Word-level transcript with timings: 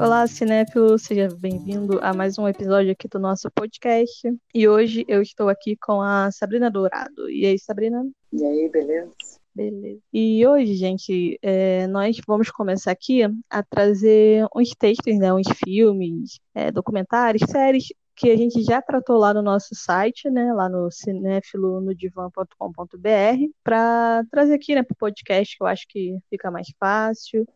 Olá, 0.00 0.28
cinéfilo, 0.28 0.96
seja 0.96 1.28
bem-vindo 1.40 1.98
a 2.00 2.14
mais 2.14 2.38
um 2.38 2.46
episódio 2.46 2.92
aqui 2.92 3.08
do 3.08 3.18
nosso 3.18 3.50
podcast. 3.50 4.32
E 4.54 4.68
hoje 4.68 5.04
eu 5.08 5.20
estou 5.20 5.48
aqui 5.48 5.76
com 5.76 6.00
a 6.00 6.30
Sabrina 6.30 6.70
Dourado. 6.70 7.28
E 7.28 7.44
aí, 7.44 7.58
Sabrina? 7.58 8.08
E 8.32 8.44
aí, 8.44 8.68
beleza? 8.68 9.10
Beleza. 9.52 10.00
E 10.12 10.46
hoje, 10.46 10.74
gente, 10.74 11.36
é, 11.42 11.88
nós 11.88 12.16
vamos 12.26 12.48
começar 12.48 12.92
aqui 12.92 13.22
a 13.50 13.62
trazer 13.64 14.46
uns 14.54 14.70
textos, 14.70 15.18
né, 15.18 15.34
uns 15.34 15.48
filmes, 15.64 16.38
é, 16.54 16.70
documentários, 16.70 17.42
séries 17.50 17.88
que 18.18 18.30
a 18.30 18.36
gente 18.36 18.62
já 18.62 18.82
tratou 18.82 19.16
lá 19.16 19.32
no 19.32 19.42
nosso 19.42 19.74
site, 19.74 20.28
né, 20.28 20.52
lá 20.52 20.68
no 20.68 20.90
cinefilonodivan.com.br, 20.90 23.52
para 23.62 24.24
trazer 24.30 24.54
aqui, 24.54 24.74
né, 24.74 24.82
para 24.82 24.94
o 24.94 24.98
podcast, 24.98 25.56
que 25.56 25.62
eu 25.62 25.66
acho 25.66 25.86
que 25.88 26.18
fica 26.28 26.50
mais 26.50 26.68
fácil 26.80 27.46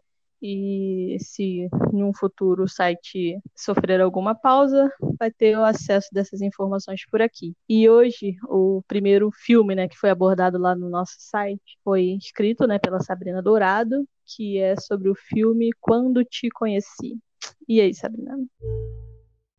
e 0.43 1.16
se 1.21 1.69
em 1.93 2.02
um 2.02 2.12
futuro 2.12 2.65
o 2.65 2.69
site 2.69 3.38
sofrer 3.55 4.01
alguma 4.01 4.35
pausa, 4.35 4.93
vai 5.19 5.30
ter 5.30 5.57
o 5.57 5.65
acesso 5.65 6.09
dessas 6.12 6.41
informações 6.41 7.02
por 7.09 7.23
aqui. 7.23 7.55
E 7.69 7.88
hoje, 7.88 8.37
o 8.49 8.83
primeiro 8.88 9.30
filme 9.33 9.77
né, 9.77 9.87
que 9.87 9.97
foi 9.97 10.10
abordado 10.10 10.59
lá 10.59 10.74
no 10.74 10.91
nosso 10.91 11.15
site 11.19 11.79
foi 11.85 12.19
escrito 12.21 12.66
né, 12.66 12.79
pela 12.79 13.01
Sabrina 13.01 13.41
Dourado, 13.41 14.05
que 14.24 14.59
é 14.59 14.74
sobre 14.77 15.09
o 15.09 15.15
filme 15.15 15.71
Quando 15.80 16.24
Te 16.24 16.51
Conheci. 16.51 17.19
E 17.69 17.80
aí, 17.80 17.95
Sabrina? 17.95 18.37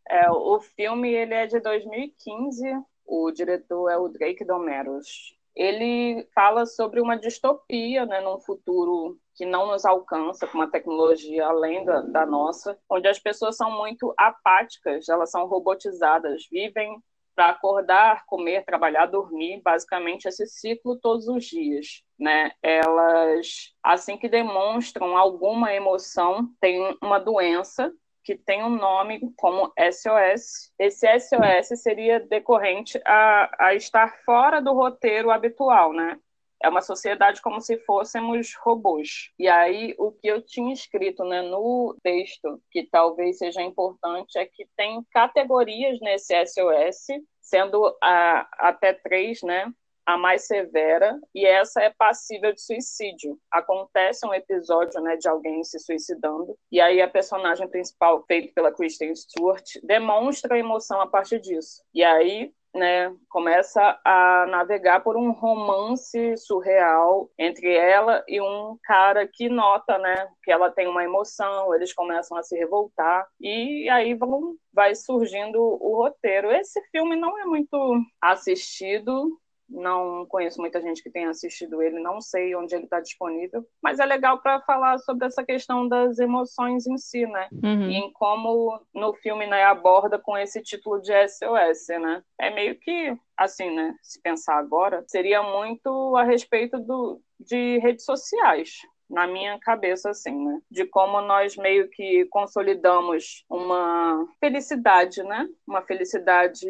É, 0.09 0.29
o 0.29 0.59
filme 0.59 1.11
ele 1.13 1.33
é 1.33 1.47
de 1.47 1.59
2015, 1.59 2.63
o 3.05 3.31
diretor 3.31 3.89
é 3.89 3.97
o 3.97 4.09
Drake 4.09 4.45
Domeros 4.45 5.35
ele 5.55 6.27
fala 6.33 6.65
sobre 6.65 6.99
uma 6.99 7.15
distopia, 7.15 8.05
né, 8.05 8.21
num 8.21 8.39
futuro 8.39 9.17
que 9.35 9.45
não 9.45 9.67
nos 9.67 9.85
alcança, 9.85 10.47
com 10.47 10.57
uma 10.57 10.69
tecnologia 10.69 11.45
além 11.45 11.85
da, 11.85 12.01
da, 12.01 12.25
nossa, 12.25 12.77
onde 12.89 13.07
as 13.07 13.19
pessoas 13.19 13.55
são 13.55 13.71
muito 13.71 14.13
apáticas, 14.17 15.09
elas 15.09 15.31
são 15.31 15.45
robotizadas, 15.47 16.47
vivem 16.51 16.97
para 17.35 17.49
acordar, 17.49 18.25
comer, 18.27 18.63
trabalhar, 18.63 19.07
dormir, 19.07 19.59
basicamente 19.63 20.27
esse 20.27 20.45
ciclo 20.45 20.99
todos 20.99 21.27
os 21.27 21.45
dias, 21.45 22.03
né? 22.19 22.51
Elas, 22.61 23.73
assim 23.81 24.17
que 24.17 24.29
demonstram 24.29 25.17
alguma 25.17 25.73
emoção, 25.73 26.47
têm 26.61 26.95
uma 27.01 27.17
doença 27.17 27.91
que 28.23 28.35
tem 28.35 28.63
um 28.63 28.69
nome 28.69 29.19
como 29.37 29.71
SOS. 29.77 30.71
Esse 30.79 31.07
SOS 31.19 31.81
seria 31.81 32.19
decorrente 32.19 32.99
a, 33.05 33.67
a 33.67 33.75
estar 33.75 34.15
fora 34.23 34.61
do 34.61 34.73
roteiro 34.73 35.29
habitual, 35.29 35.93
né? 35.93 36.17
É 36.61 36.69
uma 36.69 36.81
sociedade 36.81 37.41
como 37.41 37.59
se 37.59 37.77
fôssemos 37.79 38.55
robôs. 38.63 39.31
E 39.37 39.49
aí, 39.49 39.93
o 39.97 40.13
que 40.13 40.27
eu 40.27 40.41
tinha 40.41 40.73
escrito 40.73 41.25
né, 41.25 41.41
no 41.41 41.97
texto, 42.01 42.61
que 42.71 42.87
talvez 42.89 43.37
seja 43.37 43.61
importante, 43.61 44.37
é 44.37 44.45
que 44.45 44.65
tem 44.77 45.03
categorias 45.11 45.99
nesse 45.99 46.33
SOS, 46.45 47.21
sendo 47.41 47.93
a, 48.01 48.47
até 48.69 48.93
três, 48.93 49.41
né? 49.43 49.69
A 50.05 50.17
mais 50.17 50.47
severa, 50.47 51.19
e 51.33 51.45
essa 51.45 51.81
é 51.81 51.89
passível 51.89 52.53
de 52.53 52.61
suicídio. 52.61 53.37
Acontece 53.51 54.25
um 54.25 54.33
episódio 54.33 55.01
né, 55.01 55.15
de 55.15 55.27
alguém 55.27 55.63
se 55.63 55.79
suicidando, 55.79 56.57
e 56.71 56.79
aí 56.81 57.01
a 57.01 57.07
personagem 57.07 57.67
principal, 57.67 58.23
feita 58.27 58.51
pela 58.53 58.71
Kristen 58.71 59.15
Stewart, 59.15 59.77
demonstra 59.83 60.57
emoção 60.57 61.01
a 61.01 61.07
partir 61.07 61.39
disso. 61.39 61.81
E 61.93 62.03
aí 62.03 62.53
né, 62.73 63.15
começa 63.29 63.99
a 64.03 64.47
navegar 64.49 65.01
por 65.01 65.15
um 65.15 65.31
romance 65.31 66.35
surreal 66.37 67.29
entre 67.37 67.71
ela 67.71 68.23
e 68.27 68.41
um 68.41 68.77
cara 68.83 69.27
que 69.27 69.47
nota, 69.47 69.97
né, 69.99 70.27
que 70.43 70.51
ela 70.51 70.71
tem 70.71 70.87
uma 70.87 71.03
emoção, 71.03 71.73
eles 71.75 71.93
começam 71.93 72.35
a 72.35 72.43
se 72.43 72.57
revoltar 72.57 73.27
e 73.39 73.87
aí 73.89 74.15
vão 74.15 74.55
vai 74.73 74.95
surgindo 74.95 75.61
o 75.61 75.97
roteiro. 75.97 76.51
Esse 76.51 76.81
filme 76.89 77.15
não 77.15 77.37
é 77.39 77.45
muito 77.45 78.01
assistido, 78.19 79.39
não 79.73 80.25
conheço 80.27 80.61
muita 80.61 80.81
gente 80.81 81.01
que 81.01 81.09
tenha 81.09 81.29
assistido 81.29 81.81
ele, 81.81 81.99
não 81.99 82.21
sei 82.21 82.55
onde 82.55 82.75
ele 82.75 82.85
está 82.85 82.99
disponível, 82.99 83.65
mas 83.81 83.99
é 83.99 84.05
legal 84.05 84.39
para 84.39 84.61
falar 84.61 84.97
sobre 84.99 85.25
essa 85.25 85.43
questão 85.43 85.87
das 85.87 86.19
emoções 86.19 86.85
em 86.85 86.97
si, 86.97 87.25
né? 87.25 87.47
Uhum. 87.51 87.89
E 87.89 87.95
em 87.95 88.11
como 88.13 88.79
no 88.93 89.13
filme 89.15 89.47
né, 89.47 89.63
aborda 89.63 90.19
com 90.19 90.37
esse 90.37 90.61
título 90.61 91.01
de 91.01 91.11
SOS, 91.27 91.87
né? 91.99 92.23
É 92.39 92.49
meio 92.49 92.79
que 92.79 93.17
assim, 93.35 93.75
né? 93.75 93.95
Se 94.01 94.21
pensar 94.21 94.57
agora, 94.57 95.03
seria 95.07 95.41
muito 95.41 96.15
a 96.15 96.23
respeito 96.23 96.79
do, 96.79 97.19
de 97.39 97.79
redes 97.79 98.05
sociais 98.05 98.81
na 99.13 99.27
minha 99.27 99.59
cabeça, 99.59 100.09
assim, 100.09 100.35
né? 100.43 100.59
De 100.69 100.85
como 100.85 101.21
nós 101.21 101.55
meio 101.55 101.87
que 101.87 102.25
consolidamos 102.25 103.45
uma 103.47 104.27
felicidade, 104.39 105.21
né? 105.23 105.47
Uma 105.67 105.83
felicidade 105.83 106.67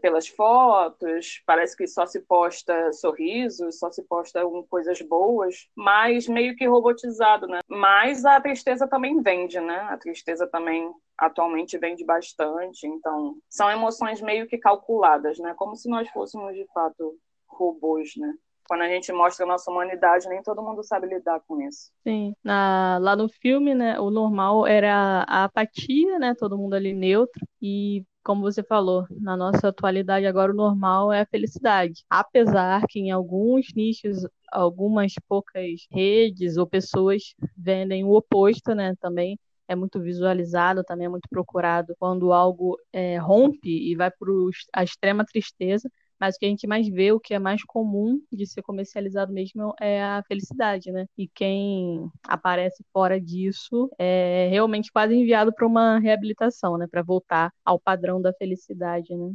pelas 0.00 0.26
fotos, 0.26 1.42
parece 1.46 1.76
que 1.76 1.86
só 1.86 2.06
se 2.06 2.20
posta 2.20 2.92
sorrisos, 2.92 3.78
só 3.78 3.90
se 3.90 4.02
posta 4.02 4.40
coisas 4.70 5.02
boas, 5.02 5.68
mas 5.76 6.26
meio 6.26 6.56
que 6.56 6.66
robotizado, 6.66 7.46
né? 7.46 7.60
Mas 7.68 8.24
a 8.24 8.40
tristeza 8.40 8.88
também 8.88 9.20
vende, 9.20 9.60
né? 9.60 9.80
A 9.90 9.98
tristeza 9.98 10.46
também 10.46 10.90
atualmente 11.18 11.76
vende 11.78 12.04
bastante, 12.04 12.86
então 12.86 13.36
são 13.48 13.70
emoções 13.70 14.20
meio 14.20 14.46
que 14.46 14.56
calculadas, 14.56 15.38
né? 15.38 15.54
Como 15.56 15.76
se 15.76 15.88
nós 15.88 16.08
fôssemos 16.08 16.54
de 16.54 16.66
fato 16.72 17.16
robôs, 17.46 18.16
né? 18.16 18.34
Quando 18.68 18.82
a 18.82 18.88
gente 18.88 19.12
mostra 19.12 19.44
a 19.44 19.48
nossa 19.48 19.70
humanidade, 19.70 20.28
nem 20.28 20.42
todo 20.42 20.62
mundo 20.62 20.82
sabe 20.82 21.06
lidar 21.06 21.40
com 21.46 21.60
isso. 21.60 21.90
Sim, 22.06 22.34
Na, 22.42 22.98
lá 23.00 23.14
no 23.14 23.28
filme, 23.28 23.74
né, 23.74 23.98
o 24.00 24.10
normal 24.10 24.66
era 24.66 25.24
a 25.28 25.44
apatia, 25.44 26.18
né, 26.18 26.34
todo 26.34 26.58
mundo 26.58 26.74
ali 26.74 26.92
neutro, 26.92 27.46
e 27.60 28.04
como 28.24 28.42
você 28.42 28.62
falou, 28.62 29.04
na 29.10 29.36
nossa 29.36 29.68
atualidade 29.68 30.26
agora 30.26 30.52
o 30.52 30.54
normal 30.54 31.12
é 31.12 31.20
a 31.22 31.26
felicidade. 31.26 32.04
Apesar 32.10 32.82
que 32.88 32.98
em 33.00 33.10
alguns 33.10 33.66
nichos, 33.74 34.26
algumas 34.50 35.12
poucas 35.28 35.86
redes 35.90 36.56
ou 36.56 36.66
pessoas 36.66 37.34
vendem 37.56 38.04
o 38.04 38.10
oposto, 38.12 38.74
né, 38.74 38.94
também 39.00 39.38
é 39.68 39.74
muito 39.76 40.00
visualizado, 40.00 40.84
também 40.84 41.06
é 41.06 41.08
muito 41.08 41.28
procurado 41.28 41.94
quando 41.98 42.32
algo 42.32 42.76
é, 42.92 43.16
rompe 43.18 43.68
e 43.68 43.94
vai 43.96 44.10
para 44.10 44.28
a 44.74 44.84
extrema 44.84 45.24
tristeza, 45.24 45.88
mas 46.22 46.36
o 46.36 46.38
que 46.38 46.46
a 46.46 46.48
gente 46.48 46.68
mais 46.68 46.88
vê, 46.88 47.10
o 47.10 47.18
que 47.18 47.34
é 47.34 47.38
mais 47.40 47.64
comum 47.64 48.22
de 48.30 48.46
ser 48.46 48.62
comercializado 48.62 49.32
mesmo 49.32 49.74
é 49.80 50.00
a 50.00 50.22
felicidade, 50.28 50.92
né? 50.92 51.06
E 51.18 51.26
quem 51.26 52.08
aparece 52.22 52.84
fora 52.92 53.20
disso 53.20 53.90
é 53.98 54.46
realmente 54.48 54.92
quase 54.92 55.16
enviado 55.16 55.52
para 55.52 55.66
uma 55.66 55.98
reabilitação, 55.98 56.78
né? 56.78 56.86
Para 56.88 57.02
voltar 57.02 57.50
ao 57.64 57.76
padrão 57.76 58.22
da 58.22 58.32
felicidade, 58.32 59.12
né? 59.16 59.32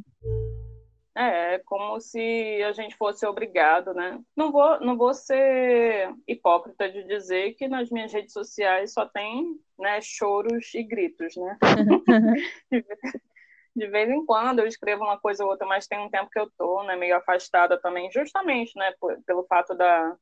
É, 1.13 1.55
é 1.55 1.59
como 1.65 1.99
se 1.99 2.63
a 2.63 2.71
gente 2.71 2.95
fosse 2.95 3.25
obrigado, 3.25 3.93
né? 3.93 4.17
Não 4.33 4.49
vou, 4.49 4.79
não 4.79 4.95
vou 4.95 5.13
ser 5.13 6.09
hipócrita 6.25 6.89
de 6.89 7.03
dizer 7.03 7.53
que 7.55 7.67
nas 7.67 7.89
minhas 7.89 8.13
redes 8.13 8.31
sociais 8.31 8.93
só 8.93 9.05
tem 9.05 9.59
né, 9.77 9.99
choros 10.01 10.73
e 10.73 10.83
gritos, 10.83 11.35
né? 11.35 11.57
de 13.77 13.87
vez 13.87 14.09
em 14.09 14.25
quando 14.25 14.59
eu 14.59 14.67
escrevo 14.67 15.03
uma 15.03 15.19
coisa 15.19 15.43
ou 15.43 15.51
outra, 15.51 15.67
mas 15.67 15.87
tem 15.87 15.99
um 15.99 16.09
tempo 16.09 16.29
que 16.31 16.39
eu 16.39 16.49
tô, 16.57 16.83
né, 16.83 16.95
meio 16.95 17.15
afastada 17.15 17.79
também, 17.79 18.11
justamente, 18.11 18.75
né, 18.75 18.91
por, 18.99 19.21
pelo 19.23 19.43
fato 19.45 19.75
da, 19.75 20.17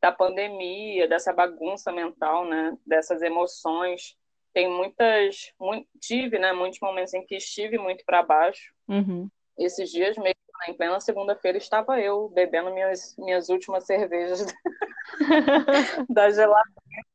da 0.00 0.12
pandemia, 0.12 1.08
dessa 1.08 1.32
bagunça 1.32 1.90
mental, 1.90 2.44
né, 2.44 2.76
dessas 2.86 3.20
emoções. 3.20 4.16
Tem 4.52 4.68
muitas, 4.70 5.52
muito, 5.58 5.88
tive, 6.00 6.38
né, 6.38 6.52
muitos 6.52 6.78
momentos 6.80 7.12
em 7.12 7.26
que 7.26 7.36
estive 7.36 7.78
muito 7.78 8.04
para 8.04 8.22
baixo. 8.22 8.72
Uhum. 8.88 9.28
Esses 9.58 9.90
dias 9.90 10.16
mesmo, 10.16 10.40
né, 10.60 10.66
em 10.68 10.74
plena 10.74 11.00
segunda-feira, 11.00 11.58
estava 11.58 12.00
eu 12.00 12.28
bebendo 12.28 12.72
minhas, 12.72 13.16
minhas 13.18 13.48
últimas 13.48 13.84
cervejas 13.86 14.46
da 16.08 16.30
geladeira 16.30 17.10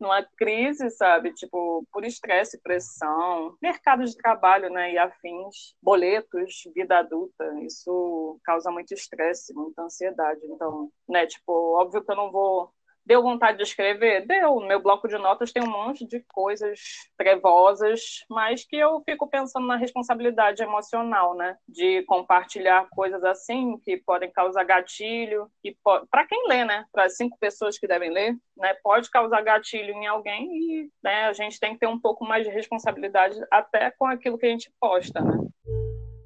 numa 0.00 0.22
crise, 0.36 0.90
sabe? 0.90 1.32
Tipo, 1.34 1.86
por 1.92 2.04
estresse, 2.04 2.60
pressão, 2.62 3.56
mercado 3.60 4.04
de 4.04 4.16
trabalho, 4.16 4.70
né? 4.70 4.92
E 4.92 4.98
afins, 4.98 5.74
boletos, 5.82 6.62
vida 6.74 6.98
adulta. 6.98 7.44
Isso 7.62 8.40
causa 8.44 8.70
muito 8.70 8.92
estresse, 8.94 9.54
muita 9.54 9.82
ansiedade. 9.82 10.40
Então, 10.44 10.90
né? 11.08 11.26
Tipo, 11.26 11.78
óbvio 11.78 12.02
que 12.02 12.10
eu 12.10 12.16
não 12.16 12.32
vou 12.32 12.72
Deu 13.10 13.24
vontade 13.24 13.56
de 13.56 13.64
escrever? 13.64 14.24
Deu. 14.24 14.60
Meu 14.60 14.80
bloco 14.80 15.08
de 15.08 15.18
notas 15.18 15.50
tem 15.50 15.60
um 15.60 15.68
monte 15.68 16.06
de 16.06 16.20
coisas 16.32 16.78
trevosas, 17.18 18.24
mas 18.30 18.64
que 18.64 18.76
eu 18.76 19.02
fico 19.04 19.26
pensando 19.26 19.66
na 19.66 19.74
responsabilidade 19.74 20.62
emocional, 20.62 21.34
né? 21.34 21.56
De 21.68 22.04
compartilhar 22.04 22.86
coisas 22.88 23.24
assim 23.24 23.76
que 23.78 23.96
podem 23.96 24.30
causar 24.30 24.62
gatilho, 24.62 25.50
que 25.60 25.76
para 26.08 26.24
quem 26.24 26.46
lê, 26.46 26.64
né? 26.64 26.84
Para 26.92 27.08
cinco 27.08 27.36
pessoas 27.36 27.76
que 27.76 27.88
devem 27.88 28.12
ler, 28.12 28.36
né? 28.56 28.74
Pode 28.80 29.10
causar 29.10 29.42
gatilho 29.42 29.92
em 29.92 30.06
alguém 30.06 30.46
e 30.46 30.90
né, 31.02 31.24
a 31.24 31.32
gente 31.32 31.58
tem 31.58 31.72
que 31.72 31.80
ter 31.80 31.88
um 31.88 31.98
pouco 31.98 32.24
mais 32.24 32.46
de 32.46 32.52
responsabilidade 32.52 33.36
até 33.50 33.90
com 33.90 34.06
aquilo 34.06 34.38
que 34.38 34.46
a 34.46 34.50
gente 34.50 34.72
posta, 34.78 35.20
né? 35.20 35.36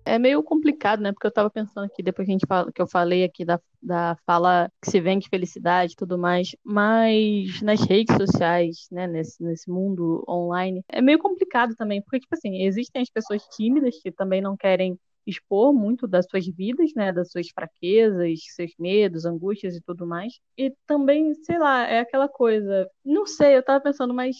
É 0.06 0.18
meio 0.18 0.42
complicado, 0.42 1.00
né? 1.00 1.12
Porque 1.12 1.26
eu 1.26 1.32
tava 1.32 1.50
pensando 1.50 1.84
aqui, 1.84 2.02
depois 2.02 2.26
que, 2.26 2.32
a 2.32 2.34
gente 2.34 2.46
fala, 2.46 2.70
que 2.70 2.82
eu 2.82 2.86
falei 2.86 3.24
aqui 3.24 3.44
da, 3.44 3.58
da 3.82 4.16
fala 4.26 4.70
que 4.82 4.90
se 4.90 5.00
vende 5.00 5.28
felicidade 5.28 5.92
e 5.94 5.96
tudo 5.96 6.18
mais, 6.18 6.50
mas 6.62 7.62
nas 7.62 7.80
redes 7.80 8.14
sociais, 8.16 8.86
né, 8.92 9.06
nesse, 9.06 9.42
nesse 9.42 9.70
mundo 9.70 10.22
online, 10.28 10.82
é 10.90 11.00
meio 11.00 11.18
complicado 11.18 11.74
também, 11.74 12.02
porque, 12.02 12.20
tipo 12.20 12.34
assim, 12.34 12.62
existem 12.64 13.00
as 13.02 13.08
pessoas 13.10 13.42
tímidas 13.56 13.98
que 14.02 14.12
também 14.12 14.42
não 14.42 14.56
querem 14.56 14.98
expor 15.26 15.72
muito 15.72 16.06
das 16.06 16.26
suas 16.30 16.46
vidas, 16.46 16.90
né, 16.94 17.10
das 17.10 17.30
suas 17.30 17.48
fraquezas, 17.48 18.40
seus 18.54 18.72
medos, 18.78 19.24
angústias 19.24 19.74
e 19.74 19.80
tudo 19.80 20.06
mais. 20.06 20.34
E 20.58 20.70
também, 20.86 21.32
sei 21.44 21.58
lá, 21.58 21.86
é 21.86 22.00
aquela 22.00 22.28
coisa, 22.28 22.86
não 23.02 23.26
sei, 23.26 23.56
eu 23.56 23.62
tava 23.64 23.82
pensando, 23.82 24.12
mas 24.12 24.36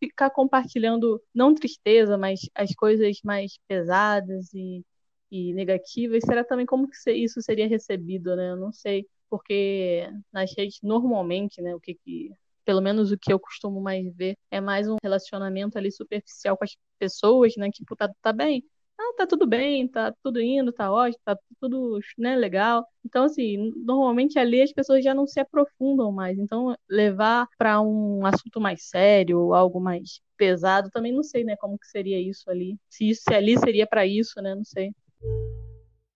ficar 0.00 0.30
compartilhando 0.30 1.22
não 1.34 1.54
tristeza, 1.54 2.18
mas 2.18 2.40
as 2.54 2.74
coisas 2.74 3.18
mais 3.24 3.52
pesadas 3.68 4.52
e, 4.52 4.84
e 5.30 5.52
negativas, 5.54 6.22
será 6.24 6.44
também 6.44 6.66
como 6.66 6.88
que 6.88 7.10
isso 7.12 7.40
seria 7.42 7.68
recebido, 7.68 8.36
né? 8.36 8.50
Eu 8.50 8.56
não 8.56 8.72
sei, 8.72 9.06
porque 9.30 10.08
nas 10.32 10.54
redes 10.56 10.78
normalmente, 10.82 11.60
né, 11.62 11.74
o 11.74 11.80
que 11.80 11.94
que 11.94 12.30
pelo 12.64 12.80
menos 12.82 13.12
o 13.12 13.18
que 13.18 13.32
eu 13.32 13.38
costumo 13.38 13.80
mais 13.80 14.12
ver 14.14 14.36
é 14.50 14.60
mais 14.60 14.88
um 14.88 14.96
relacionamento 15.02 15.78
ali 15.78 15.90
superficial 15.92 16.56
com 16.56 16.64
as 16.64 16.76
pessoas, 16.98 17.54
né, 17.56 17.66
que 17.66 17.78
tipo, 17.78 17.94
tá, 17.96 18.10
tá 18.20 18.32
bem, 18.32 18.64
ah, 18.98 19.14
tá 19.16 19.26
tudo 19.26 19.46
bem, 19.46 19.86
tá 19.88 20.12
tudo 20.22 20.40
indo, 20.40 20.72
tá 20.72 20.90
ótimo, 20.90 21.20
tá 21.24 21.38
tudo, 21.60 21.98
né, 22.18 22.34
legal. 22.36 22.86
Então, 23.04 23.24
assim, 23.24 23.72
normalmente 23.76 24.38
ali 24.38 24.62
as 24.62 24.72
pessoas 24.72 25.04
já 25.04 25.14
não 25.14 25.26
se 25.26 25.38
aprofundam 25.38 26.10
mais. 26.10 26.38
Então, 26.38 26.74
levar 26.88 27.46
para 27.58 27.80
um 27.80 28.24
assunto 28.26 28.60
mais 28.60 28.88
sério, 28.88 29.54
algo 29.54 29.80
mais 29.80 30.20
pesado, 30.36 30.90
também 30.90 31.12
não 31.12 31.22
sei, 31.22 31.44
né, 31.44 31.56
como 31.56 31.78
que 31.78 31.86
seria 31.86 32.20
isso 32.20 32.50
ali. 32.50 32.78
Se, 32.88 33.08
isso, 33.10 33.22
se 33.28 33.34
ali 33.34 33.58
seria 33.58 33.86
para 33.86 34.06
isso, 34.06 34.40
né, 34.42 34.54
não 34.54 34.64
sei. 34.64 34.92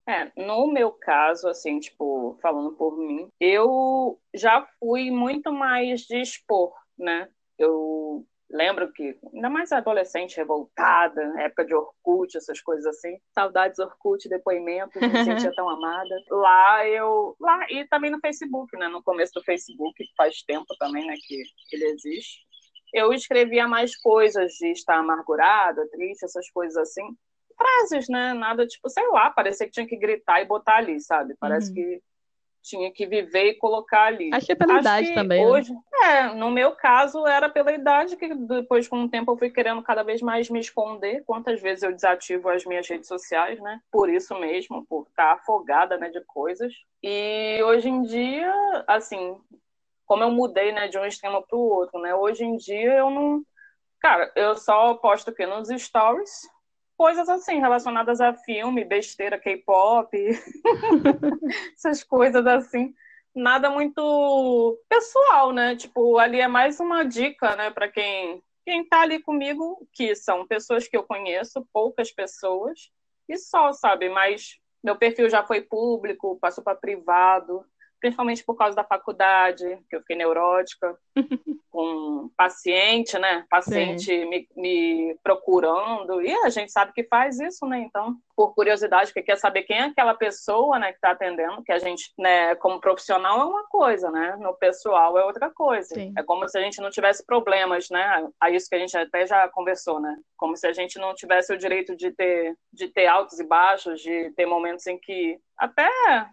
É, 0.08 0.32
no 0.36 0.66
meu 0.68 0.90
caso, 0.90 1.48
assim, 1.48 1.78
tipo, 1.78 2.38
falando 2.40 2.72
por 2.72 2.96
mim, 2.96 3.28
eu 3.38 4.18
já 4.34 4.66
fui 4.80 5.10
muito 5.10 5.52
mais 5.52 6.00
de 6.00 6.20
expor, 6.22 6.72
né? 6.98 7.28
Eu 7.58 8.26
Lembro 8.50 8.90
que, 8.92 9.14
ainda 9.34 9.50
mais 9.50 9.72
adolescente 9.72 10.38
revoltada, 10.38 11.20
época 11.38 11.66
de 11.66 11.74
Orkut, 11.74 12.34
essas 12.34 12.60
coisas 12.62 12.86
assim. 12.86 13.18
Saudades 13.34 13.78
Orkut, 13.78 14.26
depoimentos, 14.26 15.00
me 15.02 15.08
sentia 15.24 15.52
tão 15.54 15.68
amada. 15.68 16.14
Lá 16.30 16.86
eu. 16.88 17.36
Lá, 17.38 17.66
e 17.70 17.86
também 17.88 18.10
no 18.10 18.18
Facebook, 18.20 18.74
né? 18.78 18.88
No 18.88 19.02
começo 19.02 19.34
do 19.34 19.44
Facebook, 19.44 19.92
que 20.02 20.14
faz 20.16 20.42
tempo 20.42 20.66
também, 20.78 21.06
né, 21.06 21.14
que 21.26 21.42
ele 21.72 21.84
existe. 21.88 22.40
Eu 22.94 23.12
escrevia 23.12 23.68
mais 23.68 23.94
coisas 24.00 24.52
de 24.52 24.68
estar 24.68 24.96
amargurada, 24.96 25.86
triste, 25.90 26.24
essas 26.24 26.50
coisas 26.50 26.76
assim. 26.78 27.06
Frases, 27.58 28.08
né? 28.08 28.32
Nada 28.32 28.66
tipo, 28.66 28.88
sei 28.88 29.06
lá, 29.08 29.30
parecia 29.30 29.66
que 29.66 29.72
tinha 29.72 29.86
que 29.86 29.96
gritar 29.96 30.40
e 30.40 30.46
botar 30.46 30.76
ali, 30.76 31.00
sabe? 31.00 31.34
Parece 31.38 31.68
uhum. 31.70 31.74
que 31.74 32.02
tinha 32.62 32.92
que 32.92 33.06
viver 33.06 33.44
e 33.44 33.54
colocar 33.54 34.04
ali. 34.04 34.30
Acho 34.32 34.46
que 34.46 34.52
é 34.52 34.54
pela 34.54 34.74
Acho 34.74 34.80
idade 34.82 35.14
também. 35.14 35.44
Né? 35.44 35.50
Hoje, 35.50 35.72
né? 35.72 35.80
é, 36.02 36.34
no 36.34 36.50
meu 36.50 36.72
caso 36.72 37.26
era 37.26 37.48
pela 37.48 37.72
idade 37.72 38.16
que 38.16 38.34
depois 38.34 38.86
com 38.86 39.04
o 39.04 39.08
tempo 39.08 39.32
eu 39.32 39.38
fui 39.38 39.50
querendo 39.50 39.82
cada 39.82 40.02
vez 40.02 40.20
mais 40.20 40.50
me 40.50 40.60
esconder. 40.60 41.22
Quantas 41.24 41.60
vezes 41.60 41.82
eu 41.82 41.92
desativo 41.92 42.48
as 42.48 42.64
minhas 42.64 42.86
redes 42.86 43.08
sociais, 43.08 43.58
né? 43.60 43.80
Por 43.90 44.08
isso 44.08 44.38
mesmo, 44.38 44.84
por 44.86 45.06
estar 45.08 45.32
afogada, 45.32 45.96
né, 45.96 46.10
de 46.10 46.20
coisas. 46.24 46.72
E 47.02 47.60
hoje 47.62 47.88
em 47.88 48.02
dia, 48.02 48.52
assim, 48.86 49.36
como 50.04 50.22
eu 50.22 50.30
mudei, 50.30 50.72
né, 50.72 50.88
de 50.88 50.98
um 50.98 51.04
extremo 51.04 51.42
para 51.42 51.56
o 51.56 51.68
outro, 51.68 51.98
né? 52.00 52.14
Hoje 52.14 52.44
em 52.44 52.56
dia 52.56 52.94
eu 52.94 53.10
não, 53.10 53.42
cara, 54.00 54.30
eu 54.36 54.56
só 54.56 54.94
posto 54.94 55.30
o 55.30 55.34
quê? 55.34 55.46
Nos 55.46 55.68
stories 55.68 56.48
coisas 56.98 57.28
assim 57.28 57.60
relacionadas 57.60 58.20
a 58.20 58.34
filme, 58.34 58.84
besteira, 58.84 59.38
K-pop, 59.38 60.10
essas 61.72 62.02
coisas 62.02 62.44
assim. 62.44 62.92
Nada 63.32 63.70
muito 63.70 64.82
pessoal, 64.88 65.52
né? 65.52 65.76
Tipo, 65.76 66.18
ali 66.18 66.40
é 66.40 66.48
mais 66.48 66.80
uma 66.80 67.04
dica, 67.04 67.54
né, 67.54 67.70
para 67.70 67.88
quem 67.88 68.42
quem 68.64 68.86
tá 68.86 69.00
ali 69.00 69.22
comigo, 69.22 69.88
que 69.94 70.14
são 70.14 70.46
pessoas 70.46 70.86
que 70.86 70.94
eu 70.94 71.02
conheço, 71.02 71.66
poucas 71.72 72.12
pessoas, 72.12 72.90
e 73.26 73.38
só, 73.38 73.72
sabe? 73.72 74.10
Mas 74.10 74.58
meu 74.84 74.94
perfil 74.94 75.30
já 75.30 75.42
foi 75.42 75.62
público, 75.62 76.38
passou 76.38 76.62
para 76.62 76.76
privado 76.76 77.64
principalmente 78.00 78.44
por 78.44 78.56
causa 78.56 78.76
da 78.76 78.84
faculdade, 78.84 79.64
que 79.88 79.96
eu 79.96 80.00
fiquei 80.00 80.16
neurótica, 80.16 80.96
com 81.70 82.30
paciente, 82.36 83.18
né? 83.18 83.44
Paciente 83.48 84.24
me, 84.26 84.48
me, 84.56 85.16
procurando, 85.22 86.20
e 86.22 86.32
a 86.32 86.48
gente 86.48 86.72
sabe 86.72 86.92
que 86.92 87.04
faz 87.04 87.38
isso, 87.38 87.66
né? 87.66 87.80
Então, 87.80 88.16
por 88.34 88.54
curiosidade, 88.54 89.10
porque 89.10 89.22
quer 89.22 89.36
saber 89.36 89.62
quem 89.62 89.78
é 89.78 89.84
aquela 89.84 90.14
pessoa, 90.14 90.78
né, 90.78 90.90
que 90.90 90.96
está 90.96 91.10
atendendo, 91.10 91.62
que 91.62 91.72
a 91.72 91.78
gente, 91.78 92.12
né, 92.18 92.54
como 92.56 92.80
profissional 92.80 93.40
é 93.40 93.44
uma 93.44 93.64
coisa, 93.68 94.10
né? 94.10 94.36
No 94.40 94.54
pessoal 94.54 95.18
é 95.18 95.24
outra 95.24 95.50
coisa. 95.50 95.94
Sim. 95.94 96.12
É 96.16 96.22
como 96.22 96.48
se 96.48 96.58
a 96.58 96.60
gente 96.60 96.80
não 96.80 96.90
tivesse 96.90 97.24
problemas, 97.24 97.88
né? 97.90 98.28
A 98.40 98.50
isso 98.50 98.68
que 98.68 98.76
a 98.76 98.78
gente 98.78 98.96
até 98.96 99.26
já 99.26 99.48
conversou, 99.48 100.00
né? 100.00 100.16
Como 100.36 100.56
se 100.56 100.66
a 100.66 100.72
gente 100.72 100.98
não 100.98 101.14
tivesse 101.14 101.52
o 101.52 101.58
direito 101.58 101.96
de 101.96 102.10
ter, 102.10 102.56
de 102.72 102.88
ter 102.88 103.06
altos 103.06 103.38
e 103.38 103.44
baixos, 103.44 104.00
de 104.00 104.30
ter 104.36 104.46
momentos 104.46 104.86
em 104.86 104.98
que 104.98 105.38
até 105.58 105.88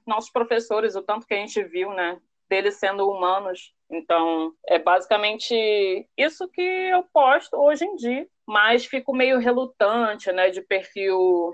nossos 0.06 0.30
professores, 0.30 0.96
o 0.96 1.02
tanto 1.02 1.26
que 1.26 1.34
a 1.34 1.38
gente 1.38 1.62
viu, 1.64 1.92
né, 1.94 2.20
deles 2.50 2.76
sendo 2.76 3.10
humanos. 3.10 3.74
Então, 3.90 4.54
é 4.68 4.80
basicamente 4.80 6.08
isso 6.18 6.48
que 6.48 6.62
eu 6.62 7.04
posto 7.12 7.58
hoje 7.58 7.86
em 7.86 7.96
dia, 7.96 8.28
mas 8.46 8.86
fico 8.86 9.14
meio 9.14 9.40
relutante, 9.40 10.32
né, 10.32 10.50
de 10.50 10.62
perfil 10.62 11.54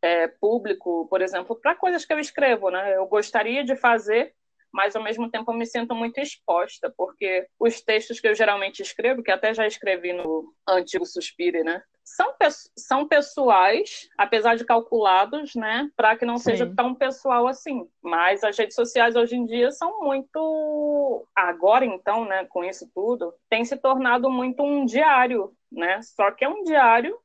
é, 0.00 0.26
público, 0.26 1.06
por 1.08 1.22
exemplo, 1.22 1.54
para 1.54 1.76
coisas 1.76 2.04
que 2.04 2.12
eu 2.12 2.18
escrevo, 2.18 2.70
né? 2.70 2.96
Eu 2.96 3.06
gostaria 3.06 3.62
de 3.62 3.76
fazer, 3.76 4.34
mas 4.72 4.96
ao 4.96 5.02
mesmo 5.02 5.30
tempo 5.30 5.50
eu 5.50 5.56
me 5.56 5.66
sinto 5.66 5.94
muito 5.94 6.18
exposta, 6.18 6.92
porque 6.96 7.46
os 7.60 7.80
textos 7.80 8.18
que 8.18 8.26
eu 8.26 8.34
geralmente 8.34 8.80
escrevo, 8.80 9.22
que 9.22 9.30
até 9.30 9.52
já 9.52 9.66
escrevi 9.66 10.12
no 10.12 10.52
antigo 10.66 11.04
Suspire, 11.04 11.62
né? 11.62 11.82
São, 12.04 12.34
são 12.76 13.06
pessoais, 13.06 14.08
apesar 14.18 14.56
de 14.56 14.64
calculados, 14.64 15.54
né? 15.54 15.88
Para 15.96 16.16
que 16.16 16.24
não 16.24 16.36
Sim. 16.36 16.44
seja 16.44 16.74
tão 16.74 16.94
pessoal 16.94 17.46
assim. 17.46 17.88
Mas 18.02 18.42
as 18.42 18.58
redes 18.58 18.74
sociais 18.74 19.14
hoje 19.14 19.36
em 19.36 19.46
dia 19.46 19.70
são 19.70 20.00
muito. 20.00 21.26
Agora, 21.34 21.84
então, 21.84 22.24
né, 22.24 22.44
com 22.46 22.64
isso 22.64 22.90
tudo, 22.92 23.32
tem 23.48 23.64
se 23.64 23.76
tornado 23.76 24.28
muito 24.28 24.62
um 24.62 24.84
diário, 24.84 25.54
né? 25.70 26.00
Só 26.02 26.30
que 26.32 26.44
é 26.44 26.48
um 26.48 26.64
diário 26.64 27.16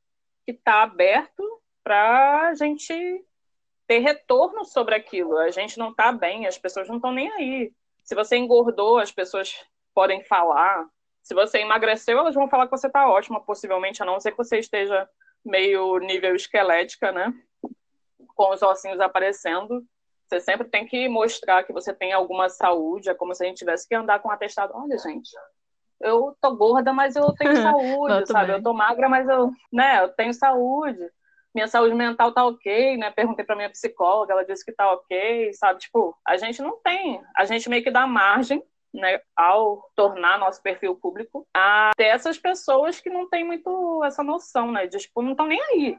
que 0.45 0.51
está 0.51 0.83
aberto 0.83 1.43
para 1.83 2.49
a 2.49 2.53
gente 2.53 2.93
ter 3.87 3.99
retorno 3.99 4.65
sobre 4.65 4.93
aquilo. 4.93 5.37
A 5.37 5.49
gente 5.49 5.79
não 5.79 5.89
está 5.89 6.11
bem, 6.11 6.45
as 6.45 6.57
pessoas 6.57 6.87
não 6.87 6.97
estão 6.97 7.11
nem 7.11 7.31
aí. 7.31 7.73
Se 8.03 8.13
você 8.13 8.35
engordou, 8.35 8.99
as 8.99 9.11
pessoas 9.11 9.55
podem 9.95 10.23
falar. 10.23 10.85
Se 11.23 11.33
você 11.33 11.59
emagreceu, 11.59 12.19
elas 12.19 12.35
vão 12.35 12.49
falar 12.49 12.65
que 12.65 12.77
você 12.77 12.87
está 12.87 13.09
ótima, 13.09 13.41
possivelmente, 13.41 14.03
a 14.03 14.05
não 14.05 14.19
ser 14.19 14.31
que 14.31 14.37
você 14.37 14.59
esteja 14.59 15.09
meio 15.43 15.97
nível 15.99 16.35
esquelética, 16.35 17.11
né? 17.11 17.33
Com 18.35 18.53
os 18.53 18.61
ossinhos 18.61 18.99
aparecendo. 18.99 19.83
Você 20.27 20.41
sempre 20.41 20.67
tem 20.67 20.85
que 20.85 21.07
mostrar 21.07 21.63
que 21.63 21.71
você 21.71 21.93
tem 21.93 22.11
alguma 22.11 22.49
saúde. 22.49 23.09
É 23.09 23.13
como 23.13 23.33
se 23.33 23.43
a 23.43 23.47
gente 23.47 23.57
tivesse 23.57 23.87
que 23.87 23.95
andar 23.95 24.19
com 24.19 24.27
um 24.27 24.31
atestado. 24.31 24.73
Olha, 24.75 24.97
gente, 24.97 25.29
eu 26.01 26.35
tô 26.41 26.55
gorda, 26.55 26.91
mas 26.91 27.15
eu 27.15 27.33
tenho 27.33 27.55
saúde, 27.61 28.25
sabe? 28.27 28.47
Bem. 28.47 28.55
Eu 28.57 28.63
tô 28.63 28.73
magra, 28.73 29.07
mas 29.07 29.27
eu, 29.27 29.51
né, 29.71 30.03
eu 30.03 30.09
tenho 30.09 30.33
saúde 30.33 31.09
minha 31.57 31.67
saúde 31.67 31.95
mental 31.95 32.31
tá 32.31 32.45
ok, 32.45 32.97
né? 32.97 33.09
Perguntei 33.09 33.43
para 33.43 33.55
minha 33.55 33.69
psicóloga, 33.71 34.31
ela 34.31 34.45
disse 34.45 34.63
que 34.63 34.71
tá 34.71 34.91
ok, 34.91 35.51
sabe? 35.53 35.79
Tipo, 35.79 36.15
a 36.23 36.37
gente 36.37 36.61
não 36.61 36.79
tem, 36.83 37.19
a 37.35 37.45
gente 37.45 37.67
meio 37.67 37.83
que 37.83 37.89
dá 37.89 38.05
margem 38.05 38.63
né, 38.93 39.19
ao 39.35 39.89
tornar 39.95 40.37
nosso 40.37 40.61
perfil 40.61 40.95
público, 40.95 41.47
a 41.51 41.89
ter 41.97 42.03
essas 42.05 42.37
pessoas 42.37 43.01
que 43.01 43.09
não 43.09 43.27
têm 43.27 43.43
muito 43.43 44.03
essa 44.03 44.21
noção, 44.21 44.71
né? 44.71 44.85
De, 44.85 44.99
tipo, 44.99 45.23
não 45.23 45.31
estão 45.31 45.47
nem 45.47 45.59
aí 45.59 45.97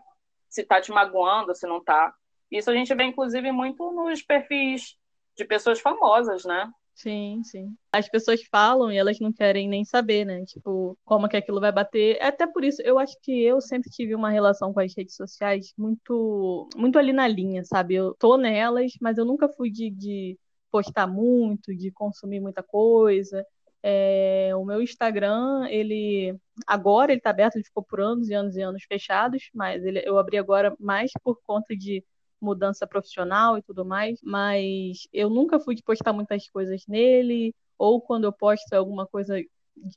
se 0.49 0.63
tá 0.63 0.81
te 0.81 0.93
magoando, 0.93 1.53
se 1.57 1.67
não 1.67 1.83
tá. 1.83 2.15
Isso 2.53 2.71
a 2.71 2.75
gente 2.75 2.95
vê, 2.95 3.03
inclusive, 3.03 3.51
muito 3.51 3.91
nos 3.91 4.23
perfis 4.23 4.97
de 5.37 5.45
pessoas 5.45 5.81
famosas, 5.81 6.45
né? 6.45 6.71
Sim, 7.01 7.43
sim. 7.45 7.77
As 7.93 8.09
pessoas 8.09 8.41
falam 8.51 8.91
e 8.91 8.97
elas 8.97 9.21
não 9.21 9.33
querem 9.33 9.69
nem 9.69 9.85
saber, 9.85 10.25
né? 10.25 10.45
Tipo, 10.45 10.99
como 11.05 11.29
que 11.29 11.37
aquilo 11.37 11.61
vai 11.61 11.71
bater. 11.71 12.17
É 12.21 12.27
até 12.27 12.45
por 12.45 12.65
isso, 12.65 12.83
eu 12.83 12.99
acho 12.99 13.17
que 13.23 13.31
eu 13.45 13.61
sempre 13.61 13.89
tive 13.89 14.17
uma 14.17 14.31
relação 14.31 14.73
com 14.73 14.81
as 14.81 14.93
redes 14.97 15.15
sociais 15.15 15.73
muito, 15.79 16.69
muito 16.77 16.99
ali 16.99 17.13
na 17.13 17.29
linha, 17.29 17.65
sabe? 17.65 17.95
Eu 17.95 18.15
tô 18.19 18.37
nelas, 18.37 18.93
mas 19.01 19.17
eu 19.17 19.25
nunca 19.25 19.49
fui 19.49 19.71
de, 19.71 19.91
de 19.91 20.37
postar 20.73 21.07
muito, 21.07 21.75
de 21.75 21.93
consumir 21.93 22.41
muita 22.41 22.65
coisa. 22.65 23.47
É, 23.81 24.51
o 24.57 24.65
meu 24.65 24.83
Instagram, 24.83 25.69
ele 25.71 26.37
agora 26.67 27.13
ele 27.13 27.21
tá 27.21 27.31
aberto, 27.31 27.55
ele 27.57 27.65
ficou 27.65 27.85
por 27.85 28.01
anos 28.01 28.29
e 28.29 28.35
anos 28.35 28.57
e 28.57 28.61
anos 28.63 28.83
fechados, 28.89 29.51
mas 29.55 29.85
ele, 29.85 30.03
eu 30.05 30.19
abri 30.19 30.37
agora 30.37 30.75
mais 30.81 31.13
por 31.23 31.41
conta 31.45 31.77
de 31.77 32.05
mudança 32.41 32.87
profissional 32.87 33.59
e 33.59 33.63
tudo 33.63 33.85
mais, 33.85 34.21
mas 34.23 35.09
eu 35.13 35.31
nunca 35.31 35.59
fui 35.61 35.75
de 35.75 35.83
postar 35.83 36.13
muitas 36.13 36.49
coisas 36.51 36.87
nele, 36.87 37.55
ou 37.79 38.01
quando 38.01 38.25
eu 38.25 38.33
posto 38.33 38.73
alguma 38.73 39.07
coisa, 39.07 39.37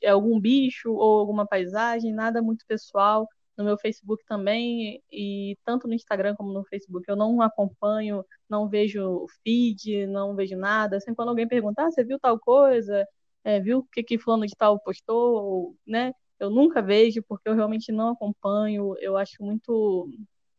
algum 0.06 0.38
bicho 0.40 0.92
ou 0.92 1.18
alguma 1.20 1.46
paisagem, 1.46 2.12
nada 2.12 2.42
muito 2.42 2.64
pessoal. 2.66 3.28
no 3.56 3.64
meu 3.64 3.76
Facebook 3.78 4.24
também, 4.26 5.02
e 5.10 5.56
tanto 5.64 5.86
no 5.86 5.94
Instagram 5.94 6.34
como 6.36 6.52
no 6.52 6.64
Facebook, 6.64 7.04
eu 7.08 7.16
não 7.16 7.40
acompanho, 7.42 8.24
não 8.48 8.68
vejo 8.68 9.26
feed, 9.44 10.06
não 10.06 10.34
vejo 10.34 10.56
nada. 10.56 10.98
Sempre 11.00 11.16
quando 11.16 11.28
alguém 11.30 11.46
perguntar, 11.48 11.86
ah, 11.86 11.90
você 11.90 12.02
viu 12.04 12.18
tal 12.18 12.38
coisa? 12.38 13.06
É, 13.44 13.60
viu 13.60 13.78
o 13.80 13.84
que 13.84 14.02
que 14.02 14.18
fulano 14.18 14.46
de 14.46 14.54
tal 14.56 14.80
postou, 14.80 15.76
né? 15.86 16.12
Eu 16.38 16.50
nunca 16.50 16.82
vejo, 16.82 17.22
porque 17.28 17.48
eu 17.48 17.54
realmente 17.54 17.92
não 17.92 18.10
acompanho, 18.10 18.96
eu 19.00 19.16
acho 19.16 19.42
muito, 19.44 20.08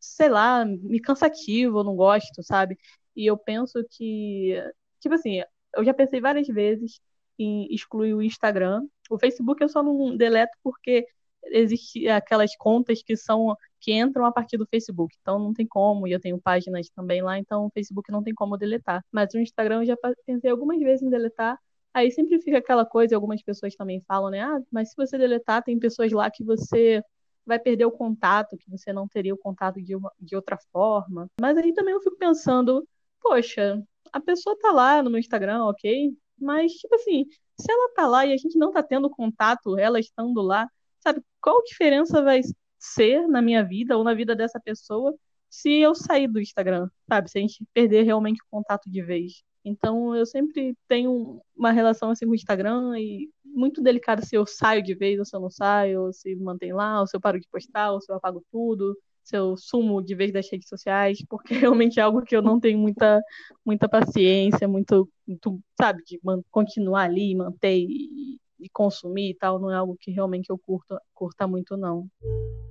sei 0.03 0.29
lá, 0.29 0.65
me 0.65 0.99
cansativo, 0.99 1.79
eu 1.79 1.83
não 1.83 1.95
gosto, 1.95 2.43
sabe? 2.43 2.77
E 3.15 3.25
eu 3.25 3.37
penso 3.37 3.83
que, 3.91 4.53
tipo 4.99 5.15
assim, 5.15 5.41
eu 5.75 5.83
já 5.83 5.93
pensei 5.93 6.19
várias 6.19 6.47
vezes 6.47 6.99
em 7.39 7.67
excluir 7.73 8.13
o 8.13 8.21
Instagram. 8.21 8.85
O 9.09 9.17
Facebook 9.17 9.61
eu 9.61 9.69
só 9.69 9.81
não 9.81 10.15
deleto 10.17 10.57
porque 10.63 11.05
existem 11.45 12.09
aquelas 12.09 12.55
contas 12.55 13.01
que 13.03 13.15
são 13.17 13.55
que 13.79 13.93
entram 13.93 14.25
a 14.25 14.31
partir 14.31 14.57
do 14.57 14.67
Facebook. 14.67 15.15
Então 15.21 15.39
não 15.39 15.53
tem 15.53 15.67
como, 15.67 16.07
e 16.07 16.11
eu 16.11 16.19
tenho 16.19 16.39
páginas 16.39 16.89
também 16.89 17.21
lá, 17.21 17.37
então 17.37 17.65
o 17.65 17.69
Facebook 17.71 18.11
não 18.11 18.23
tem 18.23 18.33
como 18.33 18.57
deletar. 18.57 19.03
Mas 19.11 19.33
o 19.33 19.39
Instagram 19.39 19.81
eu 19.81 19.85
já 19.87 19.97
pensei 20.25 20.49
algumas 20.49 20.79
vezes 20.79 21.03
em 21.03 21.09
deletar. 21.09 21.57
Aí 21.93 22.11
sempre 22.11 22.41
fica 22.41 22.57
aquela 22.57 22.85
coisa, 22.85 23.15
algumas 23.15 23.41
pessoas 23.43 23.75
também 23.75 24.01
falam, 24.07 24.31
né? 24.31 24.41
Ah, 24.41 24.59
mas 24.71 24.89
se 24.89 24.95
você 24.97 25.17
deletar, 25.17 25.63
tem 25.63 25.77
pessoas 25.79 26.11
lá 26.11 26.29
que 26.31 26.43
você 26.43 27.03
vai 27.45 27.59
perder 27.59 27.85
o 27.85 27.91
contato, 27.91 28.57
que 28.57 28.69
você 28.69 28.93
não 28.93 29.07
teria 29.07 29.33
o 29.33 29.37
contato 29.37 29.81
de, 29.81 29.95
uma, 29.95 30.11
de 30.19 30.35
outra 30.35 30.57
forma. 30.71 31.27
Mas 31.39 31.57
aí 31.57 31.73
também 31.73 31.93
eu 31.93 32.01
fico 32.01 32.17
pensando, 32.17 32.87
poxa, 33.21 33.81
a 34.11 34.19
pessoa 34.19 34.57
tá 34.59 34.71
lá 34.71 35.01
no 35.03 35.17
Instagram, 35.17 35.65
ok? 35.65 36.15
Mas, 36.37 36.73
tipo 36.73 36.95
assim, 36.95 37.25
se 37.59 37.71
ela 37.71 37.93
tá 37.93 38.07
lá 38.07 38.25
e 38.25 38.33
a 38.33 38.37
gente 38.37 38.57
não 38.57 38.71
tá 38.71 38.83
tendo 38.83 39.09
contato, 39.09 39.77
ela 39.77 39.99
estando 39.99 40.41
lá, 40.41 40.67
sabe, 40.99 41.21
qual 41.41 41.63
diferença 41.63 42.21
vai 42.21 42.41
ser 42.79 43.27
na 43.27 43.41
minha 43.41 43.63
vida 43.63 43.97
ou 43.97 44.03
na 44.03 44.13
vida 44.13 44.35
dessa 44.35 44.59
pessoa 44.59 45.15
se 45.49 45.71
eu 45.79 45.93
sair 45.95 46.27
do 46.27 46.41
Instagram, 46.41 46.89
sabe? 47.07 47.29
Se 47.29 47.37
a 47.37 47.41
gente 47.41 47.63
perder 47.73 48.03
realmente 48.03 48.41
o 48.41 48.47
contato 48.49 48.89
de 48.89 49.01
vez. 49.03 49.43
Então, 49.65 50.15
eu 50.15 50.25
sempre 50.25 50.75
tenho 50.87 51.41
uma 51.55 51.71
relação 51.71 52.09
assim 52.09 52.25
com 52.25 52.31
o 52.31 52.35
Instagram 52.35 52.99
e 52.99 53.29
muito 53.45 53.81
delicada 53.81 54.21
se 54.21 54.35
eu 54.35 54.45
saio 54.45 54.83
de 54.83 54.93
vez 54.93 55.19
ou 55.19 55.25
se 55.25 55.35
eu 55.35 55.39
não 55.39 55.49
saio, 55.49 56.03
ou 56.03 56.13
se 56.13 56.35
mantém 56.35 56.73
lá, 56.73 56.99
ou 56.99 57.07
se 57.07 57.15
eu 57.15 57.21
paro 57.21 57.39
de 57.39 57.47
postar, 57.47 57.91
ou 57.91 58.01
se 58.01 58.11
eu 58.11 58.15
apago 58.15 58.43
tudo, 58.51 58.97
se 59.23 59.37
eu 59.37 59.55
sumo 59.55 60.01
de 60.01 60.13
vez 60.15 60.33
das 60.33 60.49
redes 60.51 60.67
sociais, 60.67 61.23
porque 61.29 61.53
realmente 61.87 61.99
é 61.99 62.03
algo 62.03 62.23
que 62.23 62.35
eu 62.35 62.41
não 62.41 62.59
tenho 62.59 62.77
muita, 62.77 63.21
muita 63.65 63.87
paciência, 63.87 64.67
muito, 64.67 65.09
muito 65.25 65.59
sabe, 65.79 66.03
de 66.03 66.19
continuar 66.51 67.03
ali, 67.03 67.33
manter 67.33 67.77
e, 67.77 68.37
e, 68.59 68.69
consumir 68.69 69.29
e 69.29 69.35
tal, 69.35 69.59
não 69.59 69.71
é 69.71 69.75
algo 69.75 69.95
que 69.99 70.11
realmente 70.11 70.49
eu 70.49 70.57
curto, 70.57 70.97
curta 71.13 71.47
muito, 71.47 71.77
não. 71.77 72.07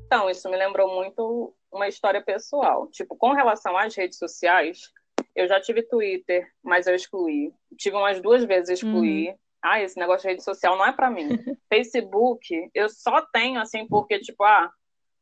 Então, 0.07 0.29
isso 0.29 0.49
me 0.51 0.57
lembrou 0.59 0.95
muito 0.95 1.55
uma 1.73 1.89
história 1.89 2.23
pessoal. 2.23 2.87
Tipo, 2.91 3.17
com 3.17 3.33
relação 3.33 3.79
às 3.79 3.95
redes 3.95 4.19
sociais, 4.19 4.91
eu 5.35 5.49
já 5.49 5.61
tive 5.61 5.83
Twitter, 5.83 6.51
mas 6.63 6.87
eu 6.87 6.95
excluí. 6.95 7.53
Tive 7.77 7.97
umas 7.97 8.21
duas 8.21 8.45
vezes 8.45 8.81
excluí. 8.81 9.29
Uhum. 9.29 9.37
Ah, 9.63 9.81
esse 9.81 9.99
negócio 9.99 10.23
de 10.23 10.29
rede 10.29 10.43
social 10.43 10.77
não 10.77 10.85
é 10.85 10.93
para 10.93 11.11
mim. 11.11 11.29
Facebook, 11.73 12.71
eu 12.75 12.89
só 12.89 13.21
tenho 13.33 13.61
assim 13.61 13.87
porque 13.87 14.19
tipo, 14.19 14.43
ah, 14.43 14.71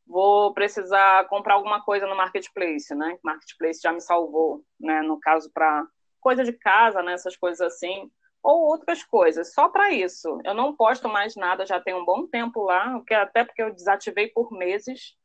vou 0.05 0.53
precisar 0.53 1.27
comprar 1.27 1.53
alguma 1.53 1.81
coisa 1.83 2.05
no 2.07 2.15
marketplace, 2.15 2.93
né? 2.95 3.17
Marketplace 3.23 3.79
já 3.81 3.93
me 3.93 4.01
salvou, 4.01 4.63
né? 4.79 5.01
No 5.01 5.19
caso 5.19 5.49
para 5.53 5.85
coisa 6.19 6.43
de 6.43 6.53
casa, 6.53 7.01
né? 7.01 7.13
Essas 7.13 7.37
coisas 7.37 7.61
assim, 7.61 8.11
ou 8.43 8.67
outras 8.67 9.03
coisas. 9.03 9.53
Só 9.53 9.69
para 9.69 9.91
isso. 9.91 10.39
Eu 10.43 10.53
não 10.53 10.75
posto 10.75 11.07
mais 11.07 11.35
nada, 11.35 11.65
já 11.65 11.79
tem 11.79 11.93
um 11.93 12.05
bom 12.05 12.27
tempo 12.27 12.63
lá, 12.63 13.01
até 13.11 13.45
porque 13.45 13.61
eu 13.61 13.73
desativei 13.73 14.27
por 14.29 14.51
meses. 14.51 15.15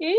E 0.00 0.14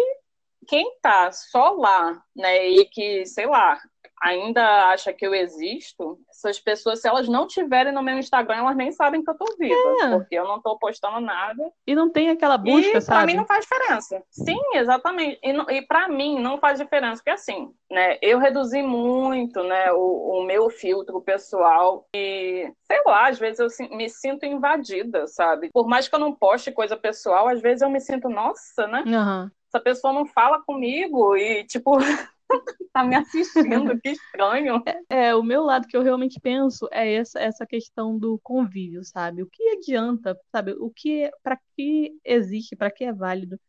quem 0.67 0.97
tá 1.01 1.31
só 1.31 1.71
lá, 1.71 2.23
né? 2.35 2.67
E 2.67 2.85
que 2.85 3.25
sei 3.25 3.45
lá, 3.45 3.79
ainda 4.21 4.89
acha 4.89 5.13
que 5.13 5.25
eu 5.25 5.33
existo, 5.33 6.17
essas 6.29 6.59
pessoas, 6.59 7.01
se 7.01 7.07
elas 7.07 7.27
não 7.27 7.47
tiverem 7.47 7.93
no 7.93 8.01
meu 8.01 8.17
Instagram, 8.17 8.57
elas 8.57 8.75
nem 8.75 8.91
sabem 8.91 9.23
que 9.23 9.29
eu 9.29 9.37
tô 9.37 9.45
viva, 9.57 9.95
é. 10.03 10.09
porque 10.11 10.35
eu 10.35 10.47
não 10.47 10.61
tô 10.61 10.77
postando 10.77 11.19
nada. 11.19 11.71
E 11.85 11.93
não 11.93 12.09
tem 12.09 12.29
aquela 12.29 12.57
busca, 12.57 12.97
e 12.97 13.01
sabe? 13.01 13.17
Pra 13.17 13.25
mim 13.25 13.37
não 13.37 13.45
faz 13.45 13.65
diferença. 13.65 14.23
Sim, 14.29 14.59
exatamente. 14.73 15.39
E, 15.43 15.77
e 15.77 15.81
para 15.81 16.07
mim 16.07 16.39
não 16.39 16.57
faz 16.57 16.79
diferença, 16.79 17.17
porque 17.17 17.29
assim, 17.29 17.71
né, 17.89 18.17
eu 18.21 18.39
reduzi 18.39 18.81
muito, 18.81 19.63
né, 19.63 19.91
o, 19.91 20.39
o 20.39 20.43
meu 20.43 20.69
filtro 20.69 21.21
pessoal 21.21 22.07
e, 22.15 22.71
sei 22.83 23.01
lá, 23.05 23.29
às 23.29 23.39
vezes 23.39 23.59
eu 23.59 23.87
me 23.95 24.09
sinto 24.09 24.45
invadida, 24.45 25.27
sabe? 25.27 25.69
Por 25.71 25.87
mais 25.87 26.07
que 26.07 26.15
eu 26.15 26.19
não 26.19 26.33
poste 26.33 26.71
coisa 26.71 26.97
pessoal, 26.97 27.47
às 27.47 27.61
vezes 27.61 27.81
eu 27.81 27.89
me 27.89 27.99
sinto, 27.99 28.29
nossa, 28.29 28.87
né? 28.87 29.03
Uhum. 29.05 29.49
Essa 29.67 29.79
pessoa 29.83 30.13
não 30.13 30.25
fala 30.25 30.61
comigo 30.61 31.35
e, 31.35 31.63
tipo, 31.65 31.97
tá 32.93 33.03
me 33.03 33.15
assistindo, 33.15 33.99
que 33.99 34.09
estranho. 34.09 34.81
É, 35.09 35.27
é, 35.27 35.35
o 35.35 35.43
meu 35.43 35.63
lado 35.63 35.87
que 35.87 35.95
eu 35.95 36.01
realmente 36.03 36.39
penso 36.39 36.87
é 36.91 37.13
essa, 37.13 37.39
essa 37.39 37.65
questão 37.65 38.17
do 38.17 38.39
convívio, 38.43 39.03
sabe? 39.03 39.43
O 39.43 39.49
que 39.49 39.63
adianta, 39.69 40.37
sabe? 40.51 40.73
O 40.73 40.89
que, 40.89 41.29
para 41.43 41.57
que 41.75 42.17
existe, 42.23 42.75
para 42.75 42.91
que 42.91 43.03
é 43.03 43.13
válido? 43.13 43.59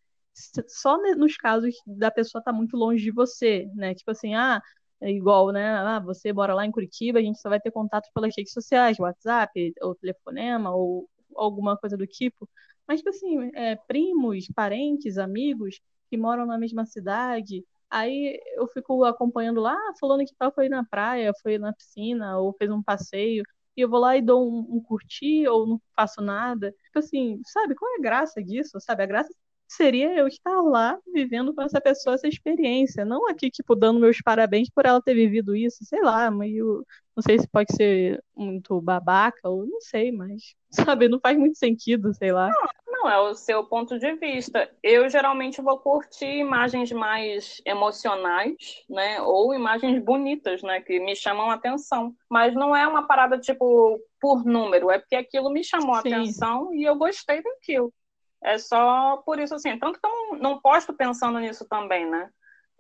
Só 0.69 0.99
nos 1.17 1.37
casos 1.37 1.75
da 1.87 2.11
pessoa 2.11 2.43
tá 2.43 2.53
muito 2.53 2.77
longe 2.77 3.03
de 3.03 3.11
você, 3.11 3.67
né? 3.75 3.95
Tipo 3.95 4.11
assim, 4.11 4.35
ah, 4.35 4.61
é 5.01 5.11
igual, 5.11 5.51
né? 5.51 5.77
Ah, 5.77 6.01
você 6.01 6.33
mora 6.33 6.55
lá 6.55 6.65
em 6.67 6.71
Curitiba, 6.71 7.19
a 7.19 7.23
gente 7.23 7.41
só 7.41 7.49
vai 7.49 7.61
ter 7.61 7.71
contato 7.71 8.09
pelas 8.15 8.35
redes 8.37 8.53
sociais, 8.53 8.99
WhatsApp, 8.99 9.73
ou 9.83 9.95
telefonema, 9.95 10.75
ou 10.75 11.09
alguma 11.35 11.77
coisa 11.77 11.97
do 11.97 12.07
tipo. 12.07 12.49
Mas, 12.87 13.01
tipo 13.01 13.11
assim, 13.11 13.51
é, 13.55 13.77
primos, 13.77 14.47
parentes, 14.55 15.19
amigos 15.19 15.81
que 16.09 16.17
moram 16.17 16.47
na 16.47 16.59
mesma 16.59 16.87
cidade, 16.87 17.65
Aí 17.97 18.39
eu 18.57 18.67
fico 18.69 19.05
acompanhando 19.05 19.59
lá, 19.61 19.73
ah, 19.75 19.93
falando 19.99 20.25
que 20.27 20.35
tal 20.39 20.53
foi 20.53 20.69
na 20.69 20.85
praia, 20.85 21.33
foi 21.43 21.57
na 21.57 21.73
piscina, 21.73 22.39
ou 22.39 22.53
fez 22.53 22.71
um 22.71 22.83
passeio, 22.83 23.43
e 23.75 23.81
eu 23.81 23.89
vou 23.89 23.99
lá 24.01 24.15
e 24.17 24.21
dou 24.23 24.47
um, 24.47 24.77
um 24.77 24.81
curtir, 24.83 25.49
ou 25.49 25.67
não 25.67 25.81
faço 25.97 26.21
nada. 26.21 26.73
Tipo 26.85 26.99
assim, 26.99 27.41
sabe, 27.47 27.75
qual 27.75 27.91
é 27.95 27.97
a 27.99 28.03
graça 28.03 28.43
disso? 28.43 28.79
Sabe, 28.81 29.03
a 29.03 29.07
graça 29.07 29.31
seria 29.67 30.15
eu 30.15 30.29
estar 30.29 30.61
lá 30.61 30.99
vivendo 31.13 31.55
com 31.55 31.63
essa 31.63 31.81
pessoa 31.81 32.15
essa 32.15 32.29
experiência, 32.29 33.05
não 33.05 33.29
aqui, 33.31 33.51
tipo, 33.51 33.75
dando 33.75 33.99
meus 33.99 34.21
parabéns 34.21 34.69
por 34.71 34.85
ela 34.87 35.01
ter 35.03 35.15
vivido 35.15 35.57
isso, 35.57 35.85
sei 35.85 36.03
lá, 36.03 36.31
meio. 36.31 36.85
Não 37.17 37.23
sei 37.23 37.39
se 37.39 37.49
pode 37.49 37.75
ser 37.75 38.23
muito 38.37 38.79
babaca, 38.83 39.49
ou 39.49 39.67
não 39.67 39.81
sei, 39.81 40.13
mas, 40.13 40.55
sabe, 41.01 41.09
não 41.09 41.19
faz 41.19 41.39
muito 41.39 41.57
sentido, 41.57 42.13
sei 42.13 42.31
lá. 42.31 42.51
Não, 42.51 42.69
não 43.07 43.13
é 43.13 43.21
o 43.21 43.35
seu 43.35 43.63
ponto 43.63 43.99
de 43.99 44.15
vista. 44.17 44.69
Eu 44.83 45.09
geralmente 45.09 45.63
vou 45.63 45.79
curtir 45.79 46.27
imagens 46.27 46.91
mais 46.91 47.63
emocionais, 47.65 48.85
né, 48.91 49.23
ou 49.23 49.55
imagens 49.55 50.03
bonitas, 50.03 50.61
né, 50.63 50.81
que 50.81 50.99
me 50.99 51.15
chamam 51.15 51.49
a 51.49 51.55
atenção. 51.55 52.13
Mas 52.29 52.53
não 52.53 52.75
é 52.75 52.87
uma 52.87 53.07
parada, 53.07 53.39
tipo, 53.39 54.01
por 54.21 54.45
número, 54.45 54.91
é 54.91 54.99
porque 54.99 55.15
aquilo 55.15 55.51
me 55.51 55.63
chamou 55.63 55.95
a 55.95 56.01
atenção 56.01 56.75
e 56.75 56.83
eu 56.83 56.97
gostei 56.97 57.41
daquilo. 57.41 57.93
É 58.43 58.59
só 58.59 59.19
por 59.19 59.39
isso, 59.39 59.55
assim. 59.55 59.79
Tanto 59.79 60.01
que 60.01 60.07
eu 60.07 60.11
não, 60.11 60.39
não 60.39 60.61
posto 60.61 60.93
pensando 60.93 61.39
nisso 61.39 61.65
também, 61.69 62.09
né? 62.11 62.29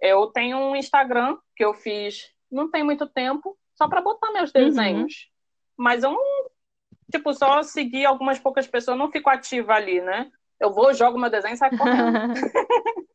Eu 0.00 0.26
tenho 0.26 0.58
um 0.58 0.76
Instagram 0.76 1.38
que 1.54 1.64
eu 1.64 1.72
fiz 1.72 2.34
não 2.50 2.70
tem 2.70 2.82
muito 2.82 3.06
tempo, 3.06 3.56
só 3.74 3.88
para 3.88 4.00
botar 4.00 4.32
meus 4.32 4.52
uhum. 4.54 4.64
desenhos. 4.64 5.12
Uhum. 5.12 5.36
Mas 5.78 6.02
eu 6.02 6.10
não, 6.10 6.35
tipo, 7.10 7.32
só 7.34 7.62
seguir 7.62 8.04
algumas 8.04 8.38
poucas 8.38 8.66
pessoas, 8.66 8.98
não 8.98 9.10
fico 9.10 9.30
ativa 9.30 9.74
ali, 9.74 10.00
né? 10.00 10.30
Eu 10.60 10.72
vou, 10.72 10.94
jogo 10.94 11.18
meu 11.18 11.30
desenho 11.30 11.54
e 11.54 11.56
saio 11.56 11.76
correndo. 11.76 12.34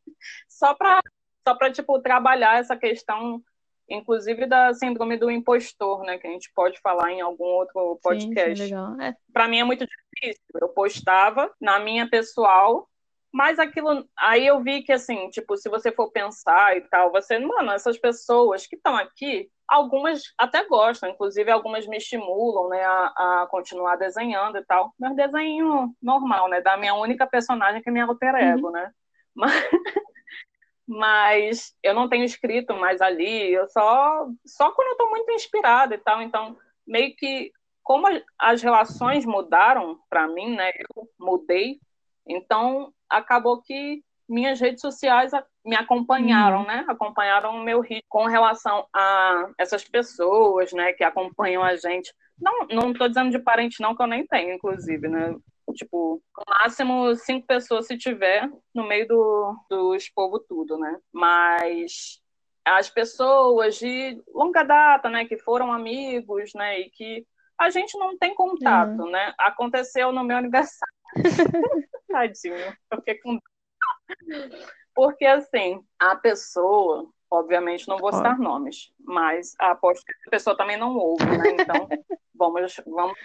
só 0.48 0.74
para 0.74 1.00
só 1.46 1.56
para 1.56 1.72
tipo 1.72 1.98
trabalhar 2.00 2.60
essa 2.60 2.76
questão 2.76 3.42
inclusive 3.88 4.46
da 4.46 4.72
síndrome 4.74 5.16
do 5.16 5.30
impostor, 5.30 6.02
né, 6.04 6.18
que 6.18 6.26
a 6.26 6.30
gente 6.30 6.50
pode 6.54 6.80
falar 6.80 7.12
em 7.12 7.20
algum 7.20 7.44
outro 7.44 7.98
podcast. 8.02 8.72
É. 9.00 9.14
Para 9.32 9.48
mim 9.48 9.58
é 9.58 9.64
muito 9.64 9.86
difícil. 9.86 10.42
Eu 10.60 10.68
postava 10.68 11.50
na 11.60 11.78
minha 11.78 12.08
pessoal, 12.08 12.88
mas 13.32 13.58
aquilo 13.58 14.06
aí 14.16 14.46
eu 14.46 14.62
vi 14.62 14.82
que 14.82 14.92
assim, 14.92 15.30
tipo, 15.30 15.56
se 15.56 15.68
você 15.68 15.90
for 15.90 16.10
pensar 16.10 16.76
e 16.76 16.82
tal, 16.82 17.10
você, 17.10 17.38
mano, 17.38 17.72
essas 17.72 17.98
pessoas 17.98 18.66
que 18.66 18.76
estão 18.76 18.94
aqui, 18.94 19.50
algumas 19.66 20.22
até 20.36 20.66
gostam, 20.66 21.08
inclusive 21.08 21.50
algumas 21.50 21.86
me 21.86 21.96
estimulam, 21.96 22.68
né, 22.68 22.84
a, 22.84 23.06
a, 23.42 23.46
continuar 23.50 23.96
desenhando 23.96 24.58
e 24.58 24.64
tal. 24.64 24.92
Mas 24.98 25.16
desenho 25.16 25.94
normal, 26.02 26.48
né, 26.48 26.60
da 26.60 26.76
minha 26.76 26.94
única 26.94 27.26
personagem 27.26 27.82
que 27.82 27.88
é 27.88 27.92
minha 27.92 28.04
alter 28.04 28.34
ego, 28.34 28.66
uhum. 28.66 28.72
né? 28.72 28.92
Mas 29.34 29.52
mas 30.86 31.74
eu 31.82 31.94
não 31.94 32.06
tenho 32.08 32.24
escrito 32.24 32.74
mais 32.74 33.00
ali, 33.00 33.52
eu 33.52 33.66
só 33.68 34.28
só 34.44 34.70
quando 34.72 34.88
eu 34.88 34.92
estou 34.92 35.10
muito 35.10 35.30
inspirada 35.32 35.94
e 35.94 35.98
tal, 35.98 36.20
então 36.20 36.58
meio 36.86 37.16
que 37.16 37.50
como 37.82 38.06
as 38.38 38.62
relações 38.62 39.24
mudaram 39.24 39.98
para 40.10 40.28
mim, 40.28 40.54
né? 40.54 40.70
Eu 40.94 41.08
mudei, 41.18 41.80
então 42.26 42.92
acabou 43.12 43.60
que 43.60 44.02
minhas 44.28 44.60
redes 44.60 44.80
sociais 44.80 45.32
me 45.64 45.76
acompanharam, 45.76 46.60
uhum. 46.60 46.66
né? 46.66 46.84
Acompanharam 46.88 47.56
o 47.56 47.62
meu 47.62 47.80
ritmo 47.80 48.06
com 48.08 48.26
relação 48.26 48.86
a 48.94 49.50
essas 49.58 49.84
pessoas, 49.84 50.72
né? 50.72 50.92
Que 50.92 51.04
acompanham 51.04 51.62
a 51.62 51.76
gente. 51.76 52.12
Não, 52.40 52.66
não 52.68 52.92
estou 52.92 53.08
dizendo 53.08 53.30
de 53.30 53.38
parente 53.38 53.80
não, 53.80 53.94
que 53.94 54.02
eu 54.02 54.06
nem 54.06 54.26
tenho, 54.26 54.54
inclusive, 54.54 55.08
né? 55.08 55.36
Tipo, 55.74 56.22
no 56.36 56.44
máximo 56.60 57.14
cinco 57.14 57.46
pessoas 57.46 57.86
se 57.86 57.96
tiver 57.96 58.50
no 58.74 58.86
meio 58.86 59.06
do, 59.06 59.56
dos 59.70 60.08
povo 60.08 60.38
tudo, 60.38 60.78
né? 60.78 60.98
Mas 61.12 62.20
as 62.64 62.88
pessoas 62.88 63.76
de 63.76 64.20
longa 64.34 64.62
data, 64.62 65.08
né, 65.08 65.24
que 65.24 65.36
foram 65.38 65.72
amigos, 65.72 66.52
né, 66.54 66.80
e 66.80 66.90
que 66.90 67.26
a 67.58 67.70
gente 67.70 67.98
não 67.98 68.16
tem 68.16 68.34
contato, 68.34 69.02
uhum. 69.02 69.10
né? 69.10 69.34
Aconteceu 69.38 70.12
no 70.12 70.24
meu 70.24 70.36
aniversário. 70.36 70.94
Tadinho, 72.12 72.76
eu 72.90 72.98
fiquei 72.98 73.16
com 73.16 73.38
porque 74.94 75.24
assim, 75.24 75.82
a 75.98 76.14
pessoa, 76.16 77.08
obviamente 77.30 77.88
não 77.88 77.98
vou 77.98 78.12
citar 78.12 78.38
nomes, 78.38 78.92
mas 79.00 79.54
aposto 79.58 80.04
que 80.04 80.12
a 80.28 80.30
pessoa 80.30 80.56
também 80.56 80.76
não 80.76 80.96
ouve, 80.96 81.24
né? 81.24 81.56
Então, 81.58 81.88
vamos, 82.34 82.76
vamos 82.86 83.18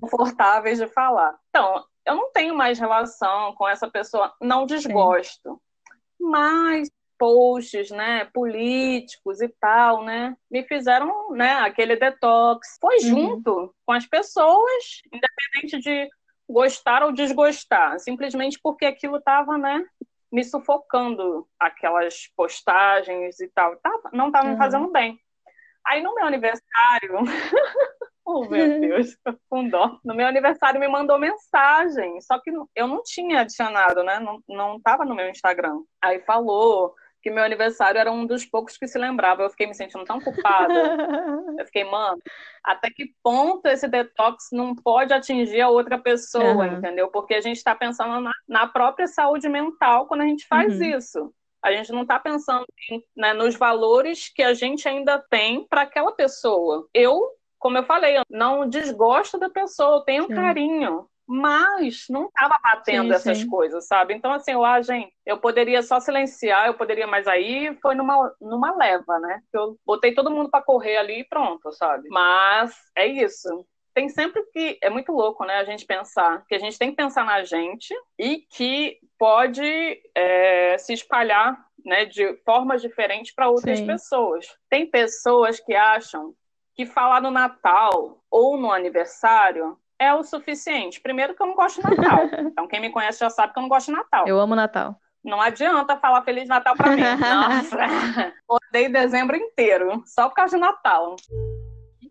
confortáveis 0.00 0.78
de 0.78 0.88
falar. 0.88 1.38
Então, 1.50 1.84
eu 2.06 2.16
não 2.16 2.32
tenho 2.32 2.54
mais 2.54 2.78
relação 2.78 3.54
com 3.54 3.68
essa 3.68 3.88
pessoa, 3.90 4.34
não 4.40 4.66
desgosto. 4.66 5.52
Sim. 5.52 6.30
Mas 6.30 6.88
posts, 7.18 7.90
né, 7.90 8.24
políticos 8.32 9.40
e 9.40 9.48
tal, 9.48 10.04
né, 10.04 10.36
me 10.50 10.64
fizeram, 10.64 11.30
né, 11.30 11.52
aquele 11.54 11.96
detox. 11.96 12.76
Foi 12.80 12.96
uhum. 12.96 13.00
junto 13.00 13.74
com 13.86 13.92
as 13.92 14.06
pessoas, 14.06 15.02
independente 15.12 15.78
de 15.80 16.08
gostar 16.54 17.02
ou 17.02 17.10
desgostar, 17.10 17.98
simplesmente 17.98 18.60
porque 18.62 18.86
aquilo 18.86 19.16
estava, 19.16 19.58
né, 19.58 19.84
me 20.30 20.44
sufocando, 20.44 21.48
aquelas 21.58 22.28
postagens 22.36 23.40
e 23.40 23.48
tal, 23.48 23.76
tava, 23.78 24.10
não 24.12 24.28
estava 24.28 24.46
uhum. 24.46 24.52
me 24.52 24.58
fazendo 24.58 24.90
bem. 24.92 25.18
Aí 25.84 26.00
no 26.00 26.14
meu 26.14 26.24
aniversário, 26.24 27.18
oh 28.24 28.46
meu 28.48 28.68
Deus, 28.80 29.18
com 29.50 29.68
dó, 29.68 29.98
no 30.04 30.14
meu 30.14 30.28
aniversário 30.28 30.78
me 30.78 30.86
mandou 30.86 31.18
mensagem, 31.18 32.20
só 32.20 32.38
que 32.38 32.52
eu 32.76 32.86
não 32.86 33.02
tinha 33.02 33.40
adicionado, 33.40 34.04
né, 34.04 34.20
não, 34.20 34.40
não 34.48 34.80
tava 34.80 35.04
no 35.04 35.14
meu 35.14 35.28
Instagram. 35.28 35.82
Aí 36.00 36.20
falou 36.20 36.94
que 37.24 37.30
meu 37.30 37.42
aniversário 37.42 37.98
era 37.98 38.12
um 38.12 38.26
dos 38.26 38.44
poucos 38.44 38.76
que 38.76 38.86
se 38.86 38.98
lembrava. 38.98 39.42
Eu 39.42 39.48
fiquei 39.48 39.66
me 39.66 39.74
sentindo 39.74 40.04
tão 40.04 40.20
culpada. 40.20 40.74
Eu 41.58 41.64
fiquei, 41.64 41.82
mano, 41.82 42.20
até 42.62 42.90
que 42.90 43.14
ponto 43.22 43.66
esse 43.66 43.88
detox 43.88 44.50
não 44.52 44.74
pode 44.74 45.14
atingir 45.14 45.62
a 45.62 45.70
outra 45.70 45.98
pessoa, 45.98 46.66
uhum. 46.66 46.74
entendeu? 46.74 47.08
Porque 47.08 47.32
a 47.32 47.40
gente 47.40 47.56
está 47.56 47.74
pensando 47.74 48.20
na, 48.20 48.30
na, 48.46 48.66
própria 48.66 49.06
saúde 49.06 49.48
mental 49.48 50.06
quando 50.06 50.20
a 50.20 50.26
gente 50.26 50.46
faz 50.46 50.78
uhum. 50.78 50.84
isso. 50.84 51.34
A 51.62 51.72
gente 51.72 51.90
não 51.92 52.02
está 52.02 52.18
pensando 52.18 52.66
em, 52.90 53.02
né, 53.16 53.32
nos 53.32 53.56
valores 53.56 54.28
que 54.28 54.42
a 54.42 54.52
gente 54.52 54.86
ainda 54.86 55.18
tem 55.18 55.66
para 55.66 55.80
aquela 55.80 56.12
pessoa. 56.12 56.86
Eu, 56.92 57.22
como 57.58 57.78
eu 57.78 57.84
falei, 57.84 58.16
não 58.28 58.68
desgosto 58.68 59.38
da 59.38 59.48
pessoa, 59.48 59.96
eu 59.96 60.00
tenho 60.02 60.26
Sim. 60.26 60.34
carinho 60.34 61.08
mas 61.26 62.04
não 62.08 62.26
estava 62.26 62.58
batendo 62.62 63.08
sim, 63.08 63.14
essas 63.14 63.38
sim. 63.38 63.48
coisas, 63.48 63.86
sabe? 63.86 64.14
Então, 64.14 64.32
assim, 64.32 64.52
eu, 64.52 64.64
ah, 64.64 64.80
gente, 64.82 65.12
eu 65.24 65.38
poderia 65.38 65.82
só 65.82 65.98
silenciar, 65.98 66.66
eu 66.66 66.74
poderia, 66.74 67.06
mas 67.06 67.26
aí 67.26 67.76
foi 67.80 67.94
numa, 67.94 68.34
numa 68.40 68.76
leva, 68.76 69.18
né? 69.18 69.40
Eu 69.52 69.78
botei 69.86 70.14
todo 70.14 70.30
mundo 70.30 70.50
para 70.50 70.64
correr 70.64 70.96
ali 70.96 71.20
e 71.20 71.28
pronto, 71.28 71.72
sabe? 71.72 72.08
Mas 72.10 72.74
é 72.96 73.06
isso. 73.06 73.66
Tem 73.94 74.08
sempre 74.08 74.42
que. 74.52 74.76
É 74.82 74.90
muito 74.90 75.12
louco, 75.12 75.44
né? 75.44 75.58
A 75.58 75.64
gente 75.64 75.86
pensar 75.86 76.44
que 76.46 76.54
a 76.54 76.58
gente 76.58 76.76
tem 76.76 76.90
que 76.90 76.96
pensar 76.96 77.24
na 77.24 77.44
gente 77.44 77.94
e 78.18 78.38
que 78.50 78.98
pode 79.16 80.02
é, 80.14 80.76
se 80.78 80.92
espalhar 80.92 81.56
né, 81.84 82.04
de 82.04 82.36
formas 82.44 82.82
diferentes 82.82 83.32
para 83.32 83.48
outras 83.48 83.78
sim. 83.78 83.86
pessoas. 83.86 84.46
Tem 84.68 84.90
pessoas 84.90 85.60
que 85.60 85.74
acham 85.74 86.34
que 86.74 86.84
falar 86.84 87.22
no 87.22 87.30
Natal 87.30 88.18
ou 88.28 88.56
no 88.56 88.72
aniversário 88.72 89.78
é 90.04 90.14
o 90.14 90.22
suficiente. 90.22 91.00
Primeiro 91.00 91.34
que 91.34 91.42
eu 91.42 91.46
não 91.46 91.54
gosto 91.54 91.80
de 91.80 91.96
Natal. 91.96 92.24
Então, 92.54 92.68
quem 92.68 92.80
me 92.80 92.90
conhece 92.90 93.20
já 93.20 93.30
sabe 93.30 93.52
que 93.52 93.58
eu 93.58 93.62
não 93.62 93.68
gosto 93.68 93.86
de 93.86 93.92
Natal. 93.92 94.28
Eu 94.28 94.38
amo 94.38 94.54
Natal. 94.54 94.96
Não 95.24 95.40
adianta 95.40 95.96
falar 95.96 96.22
Feliz 96.22 96.46
Natal 96.46 96.76
para 96.76 96.94
mim. 96.94 97.02
Nossa, 97.18 98.32
odeio 98.46 98.92
dezembro 98.92 99.34
inteiro, 99.36 100.02
só 100.06 100.28
por 100.28 100.34
causa 100.34 100.56
de 100.56 100.60
Natal. 100.60 101.16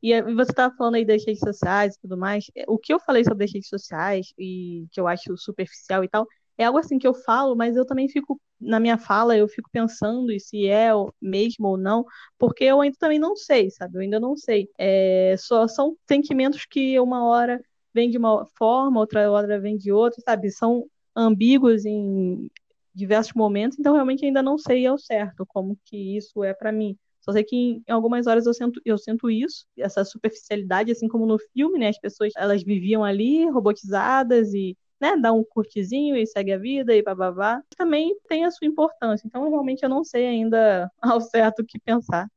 E 0.01 0.21
você 0.21 0.51
estava 0.51 0.75
falando 0.75 0.95
aí 0.95 1.05
das 1.05 1.23
redes 1.25 1.39
sociais 1.39 1.95
e 1.95 2.01
tudo 2.01 2.17
mais. 2.17 2.45
O 2.67 2.77
que 2.77 2.93
eu 2.93 2.99
falei 2.99 3.23
sobre 3.23 3.45
as 3.45 3.53
redes 3.53 3.69
sociais 3.69 4.33
e 4.37 4.85
que 4.91 4.99
eu 4.99 5.07
acho 5.07 5.37
superficial 5.37 6.03
e 6.03 6.09
tal, 6.09 6.27
é 6.57 6.65
algo 6.65 6.77
assim 6.77 6.99
que 6.99 7.07
eu 7.07 7.13
falo, 7.13 7.55
mas 7.55 7.75
eu 7.75 7.85
também 7.85 8.09
fico, 8.09 8.39
na 8.59 8.79
minha 8.79 8.97
fala, 8.97 9.37
eu 9.37 9.47
fico 9.47 9.69
pensando 9.71 10.27
se 10.39 10.67
é 10.67 10.89
mesmo 11.21 11.67
ou 11.67 11.77
não, 11.77 12.05
porque 12.37 12.65
eu 12.65 12.81
ainda 12.81 12.97
também 12.99 13.17
não 13.17 13.35
sei, 13.35 13.69
sabe? 13.71 13.97
Eu 13.97 14.01
ainda 14.01 14.19
não 14.19 14.35
sei. 14.35 14.67
É, 14.77 15.35
só 15.37 15.67
são 15.67 15.95
sentimentos 16.07 16.65
que 16.65 16.99
uma 16.99 17.25
hora 17.25 17.61
vem 17.93 18.09
de 18.09 18.17
uma 18.17 18.45
forma, 18.57 18.99
outra 18.99 19.29
hora 19.31 19.59
vem 19.59 19.77
de 19.77 19.91
outra, 19.91 20.21
sabe? 20.21 20.51
São 20.51 20.85
ambíguos 21.15 21.85
em 21.85 22.49
diversos 22.93 23.33
momentos, 23.33 23.79
então 23.79 23.93
realmente 23.93 24.25
ainda 24.25 24.41
não 24.41 24.57
sei 24.57 24.85
ao 24.85 24.97
certo 24.97 25.45
como 25.47 25.77
que 25.85 26.17
isso 26.17 26.43
é 26.43 26.53
para 26.53 26.71
mim. 26.71 26.97
Só 27.21 27.31
sei 27.31 27.43
que 27.43 27.81
em 27.87 27.91
algumas 27.91 28.27
horas 28.27 28.45
eu 28.45 28.53
sinto, 28.53 28.81
eu 28.83 28.97
sinto 28.97 29.29
isso, 29.29 29.65
essa 29.77 30.03
superficialidade, 30.03 30.91
assim 30.91 31.07
como 31.07 31.25
no 31.25 31.37
filme, 31.53 31.79
né? 31.79 31.87
As 31.87 31.99
pessoas, 31.99 32.33
elas 32.35 32.63
viviam 32.63 33.03
ali 33.03 33.49
robotizadas 33.49 34.53
e, 34.53 34.77
né, 34.99 35.15
dá 35.15 35.31
um 35.31 35.43
curtizinho 35.43 36.17
e 36.17 36.27
segue 36.27 36.51
a 36.51 36.57
vida 36.57 36.93
e 36.93 37.01
bababá. 37.01 37.61
Também 37.77 38.13
tem 38.27 38.43
a 38.43 38.51
sua 38.51 38.67
importância. 38.67 39.25
Então, 39.25 39.49
realmente 39.49 39.83
eu 39.83 39.89
não 39.89 40.03
sei 40.03 40.27
ainda 40.27 40.91
ao 41.01 41.21
certo 41.21 41.59
o 41.61 41.65
que 41.65 41.79
pensar 41.79 42.27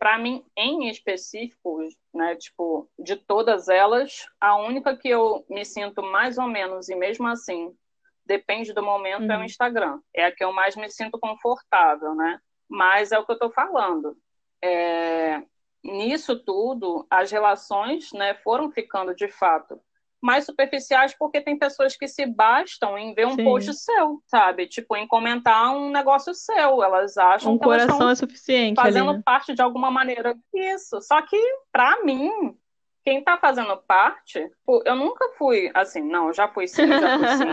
para 0.00 0.18
mim, 0.18 0.42
em 0.56 0.88
específico, 0.88 1.86
né, 2.12 2.34
tipo, 2.34 2.90
de 2.98 3.16
todas 3.16 3.68
elas, 3.68 4.26
a 4.40 4.56
única 4.56 4.96
que 4.96 5.10
eu 5.10 5.44
me 5.46 5.62
sinto 5.62 6.02
mais 6.02 6.38
ou 6.38 6.48
menos, 6.48 6.88
e 6.88 6.96
mesmo 6.96 7.28
assim, 7.28 7.76
depende 8.24 8.72
do 8.72 8.82
momento, 8.82 9.24
uhum. 9.24 9.30
é 9.32 9.36
o 9.36 9.38
uhum. 9.40 9.44
Instagram. 9.44 10.00
É 10.16 10.24
a 10.24 10.32
que 10.32 10.42
eu 10.42 10.54
mais 10.54 10.74
me 10.74 10.88
sinto 10.88 11.18
confortável, 11.18 12.14
né? 12.14 12.40
Mas 12.66 13.12
é 13.12 13.18
o 13.18 13.26
que 13.26 13.32
eu 13.32 13.34
estou 13.34 13.50
falando. 13.50 14.16
É... 14.64 15.42
Nisso 15.84 16.38
tudo, 16.38 17.06
as 17.10 17.30
relações 17.30 18.10
né, 18.12 18.34
foram 18.36 18.70
ficando, 18.70 19.14
de 19.14 19.28
fato, 19.28 19.78
mais 20.20 20.44
superficiais 20.44 21.14
porque 21.18 21.40
tem 21.40 21.58
pessoas 21.58 21.96
que 21.96 22.06
se 22.06 22.26
bastam 22.26 22.98
em 22.98 23.14
ver 23.14 23.26
um 23.26 23.36
Sim. 23.36 23.44
post 23.44 23.72
seu, 23.74 24.22
sabe? 24.26 24.66
Tipo, 24.66 24.96
em 24.96 25.06
comentar 25.06 25.74
um 25.74 25.90
negócio 25.90 26.34
seu. 26.34 26.82
Elas 26.82 27.16
acham 27.16 27.54
um 27.54 27.58
que 27.58 27.64
coração 27.64 28.02
elas 28.02 28.18
é 28.18 28.26
suficiente 28.26 28.76
fazendo 28.76 29.14
né? 29.14 29.22
parte 29.24 29.54
de 29.54 29.62
alguma 29.62 29.90
maneira. 29.90 30.36
Isso. 30.54 31.00
Só 31.00 31.22
que, 31.22 31.38
para 31.72 32.02
mim, 32.04 32.54
quem 33.02 33.24
tá 33.24 33.38
fazendo 33.38 33.76
parte, 33.78 34.46
eu 34.84 34.94
nunca 34.94 35.26
fui 35.38 35.70
assim, 35.74 36.02
não, 36.02 36.32
já 36.32 36.48
fui 36.48 36.68
sim, 36.68 36.86
já 36.86 37.18
fui 37.18 37.28
sim. 37.28 37.44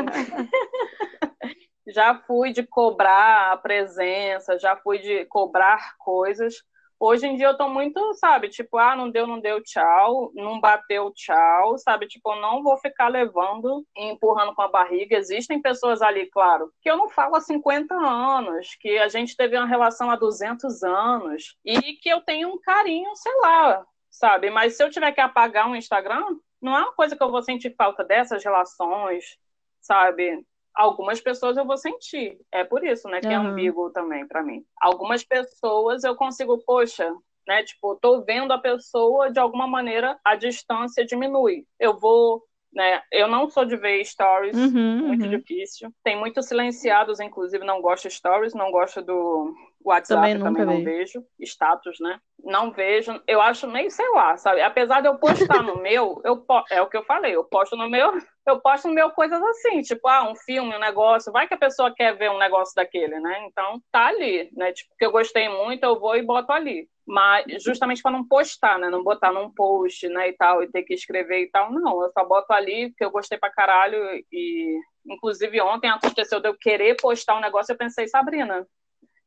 já 1.87 2.15
fui 2.27 2.51
de 2.51 2.63
cobrar 2.63 3.53
a 3.53 3.57
presença, 3.57 4.59
já 4.59 4.75
fui 4.75 4.99
de 4.99 5.25
cobrar 5.25 5.95
coisas 5.97 6.55
Hoje 6.99 7.27
em 7.27 7.35
dia 7.35 7.47
eu 7.47 7.57
tô 7.57 7.69
muito, 7.69 8.13
sabe, 8.15 8.49
tipo, 8.49 8.77
ah, 8.77 8.95
não 8.95 9.11
deu, 9.11 9.27
não 9.27 9.39
deu, 9.39 9.61
tchau, 9.61 10.31
não 10.33 10.59
bateu, 10.59 11.11
tchau, 11.13 11.77
sabe? 11.77 12.07
Tipo, 12.07 12.33
eu 12.33 12.41
não 12.41 12.63
vou 12.63 12.75
ficar 12.77 13.07
levando 13.07 13.85
e 13.95 14.05
empurrando 14.05 14.55
com 14.55 14.63
a 14.63 14.67
barriga. 14.67 15.15
Existem 15.15 15.61
pessoas 15.61 16.01
ali, 16.01 16.27
claro, 16.31 16.73
que 16.81 16.89
eu 16.89 16.97
não 16.97 17.07
falo 17.07 17.35
há 17.35 17.41
50 17.41 17.93
anos, 17.93 18.75
que 18.79 18.97
a 18.97 19.07
gente 19.07 19.35
teve 19.35 19.55
uma 19.55 19.67
relação 19.67 20.09
há 20.09 20.15
200 20.15 20.83
anos 20.83 21.55
e 21.63 21.93
que 21.93 22.09
eu 22.09 22.21
tenho 22.21 22.49
um 22.49 22.59
carinho, 22.59 23.15
sei 23.15 23.35
lá, 23.41 23.85
sabe? 24.09 24.49
Mas 24.49 24.75
se 24.75 24.83
eu 24.83 24.89
tiver 24.89 25.11
que 25.11 25.21
apagar 25.21 25.67
um 25.67 25.75
Instagram, 25.75 26.25
não 26.59 26.75
é 26.75 26.79
uma 26.81 26.93
coisa 26.93 27.15
que 27.15 27.21
eu 27.21 27.29
vou 27.31 27.43
sentir 27.43 27.75
falta 27.75 28.03
dessas 28.03 28.43
relações, 28.43 29.37
sabe? 29.81 30.43
Algumas 30.77 31.19
pessoas 31.19 31.57
eu 31.57 31.65
vou 31.65 31.77
sentir. 31.77 32.37
É 32.51 32.63
por 32.63 32.85
isso, 32.85 33.09
né, 33.09 33.19
que 33.19 33.27
uhum. 33.27 33.33
é 33.33 33.35
ambíguo 33.35 33.91
também 33.91 34.27
para 34.27 34.43
mim. 34.43 34.63
Algumas 34.79 35.23
pessoas 35.23 36.03
eu 36.03 36.15
consigo, 36.15 36.57
poxa, 36.59 37.11
né, 37.47 37.63
tipo, 37.63 37.95
tô 37.95 38.23
vendo 38.23 38.53
a 38.53 38.59
pessoa 38.59 39.31
de 39.31 39.39
alguma 39.39 39.67
maneira 39.67 40.17
a 40.23 40.35
distância 40.35 41.05
diminui. 41.05 41.65
Eu 41.79 41.97
vou 41.97 42.43
né? 42.73 43.01
Eu 43.11 43.27
não 43.27 43.49
sou 43.49 43.65
de 43.65 43.75
ver 43.75 44.03
stories, 44.05 44.55
uhum, 44.55 45.07
muito 45.07 45.23
uhum. 45.23 45.29
difícil. 45.29 45.91
Tem 46.03 46.17
muitos 46.17 46.47
silenciados, 46.47 47.19
inclusive, 47.19 47.65
não 47.65 47.81
gosto 47.81 48.07
de 48.07 48.13
stories, 48.13 48.53
não 48.53 48.71
gosto 48.71 49.01
do 49.01 49.55
WhatsApp, 49.83 50.33
também, 50.33 50.39
também 50.39 50.65
não 50.65 50.83
vejo. 50.83 51.23
Status, 51.39 51.97
né? 51.99 52.19
Não 52.43 52.71
vejo. 52.71 53.21
Eu 53.27 53.41
acho 53.41 53.67
meio, 53.67 53.89
sei 53.89 54.09
lá, 54.09 54.35
sabe? 54.37 54.61
Apesar 54.61 55.01
de 55.01 55.07
eu 55.07 55.17
postar 55.17 55.63
no 55.63 55.77
meu, 55.81 56.21
eu 56.25 56.45
é 56.69 56.81
o 56.81 56.87
que 56.87 56.97
eu 56.97 57.03
falei, 57.03 57.35
eu 57.35 57.43
posto 57.43 57.75
no 57.75 57.89
meu, 57.89 58.13
eu 58.45 58.59
posto 58.59 58.87
no 58.87 58.93
meu 58.93 59.09
coisas 59.11 59.41
assim, 59.41 59.81
tipo, 59.81 60.07
ah, 60.07 60.29
um 60.29 60.35
filme, 60.35 60.75
um 60.75 60.79
negócio, 60.79 61.31
vai 61.31 61.47
que 61.47 61.53
a 61.53 61.57
pessoa 61.57 61.93
quer 61.95 62.17
ver 62.17 62.29
um 62.29 62.37
negócio 62.37 62.73
daquele, 62.75 63.19
né? 63.19 63.45
Então, 63.47 63.81
tá 63.91 64.07
ali, 64.07 64.49
né? 64.55 64.73
Tipo, 64.73 64.93
que 64.97 65.05
eu 65.05 65.11
gostei 65.11 65.47
muito, 65.49 65.83
eu 65.83 65.99
vou 65.99 66.15
e 66.15 66.21
boto 66.21 66.51
ali 66.51 66.87
mas 67.09 67.45
justamente 67.63 68.01
para 68.01 68.11
não 68.11 68.27
postar, 68.27 68.77
né? 68.77 68.89
Não 68.89 69.01
botar 69.01 69.31
num 69.31 69.49
post, 69.49 70.09
né, 70.09 70.27
e 70.27 70.33
tal, 70.33 70.61
e 70.61 70.69
ter 70.69 70.83
que 70.83 70.93
escrever 70.93 71.43
e 71.43 71.49
tal. 71.49 71.71
Não, 71.71 72.03
eu 72.03 72.11
só 72.11 72.25
boto 72.25 72.51
ali 72.51 72.89
porque 72.89 73.05
eu 73.05 73.11
gostei 73.11 73.37
pra 73.37 73.49
caralho 73.49 73.97
e 74.29 74.77
inclusive 75.05 75.61
ontem 75.61 75.89
aconteceu 75.89 76.41
de 76.41 76.49
eu 76.49 76.57
querer 76.57 76.97
postar 76.97 77.37
um 77.37 77.39
negócio, 77.39 77.71
eu 77.71 77.77
pensei, 77.77 78.09
Sabrina, 78.09 78.67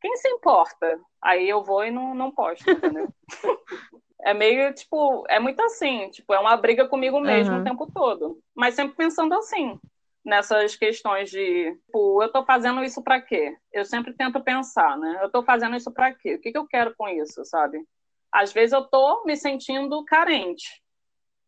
quem 0.00 0.16
se 0.16 0.28
importa? 0.28 0.98
Aí 1.22 1.48
eu 1.48 1.62
vou 1.62 1.84
e 1.84 1.90
não, 1.90 2.14
não 2.14 2.30
posto, 2.30 2.70
entendeu? 2.70 3.08
É 4.22 4.34
meio, 4.34 4.74
tipo, 4.74 5.24
é 5.30 5.40
muito 5.40 5.62
assim, 5.62 6.10
tipo, 6.10 6.34
é 6.34 6.38
uma 6.38 6.54
briga 6.54 6.86
comigo 6.86 7.18
mesmo 7.18 7.54
uhum. 7.54 7.62
o 7.62 7.64
tempo 7.64 7.90
todo. 7.90 8.38
Mas 8.54 8.74
sempre 8.74 8.94
pensando 8.94 9.32
assim, 9.32 9.80
nessas 10.24 10.76
questões 10.76 11.30
de, 11.30 11.74
tipo, 11.86 12.22
eu 12.22 12.30
tô 12.30 12.44
fazendo 12.44 12.84
isso 12.84 13.02
para 13.02 13.20
quê? 13.20 13.56
Eu 13.72 13.84
sempre 13.84 14.12
tento 14.12 14.42
pensar, 14.42 14.98
né? 14.98 15.18
Eu 15.22 15.30
tô 15.30 15.42
fazendo 15.42 15.76
isso 15.76 15.90
para 15.90 16.12
quê? 16.12 16.34
O 16.34 16.38
que, 16.40 16.52
que 16.52 16.58
eu 16.58 16.66
quero 16.66 16.94
com 16.96 17.08
isso, 17.08 17.44
sabe? 17.44 17.82
Às 18.30 18.52
vezes 18.52 18.72
eu 18.72 18.84
tô 18.84 19.24
me 19.24 19.36
sentindo 19.36 20.04
carente. 20.04 20.82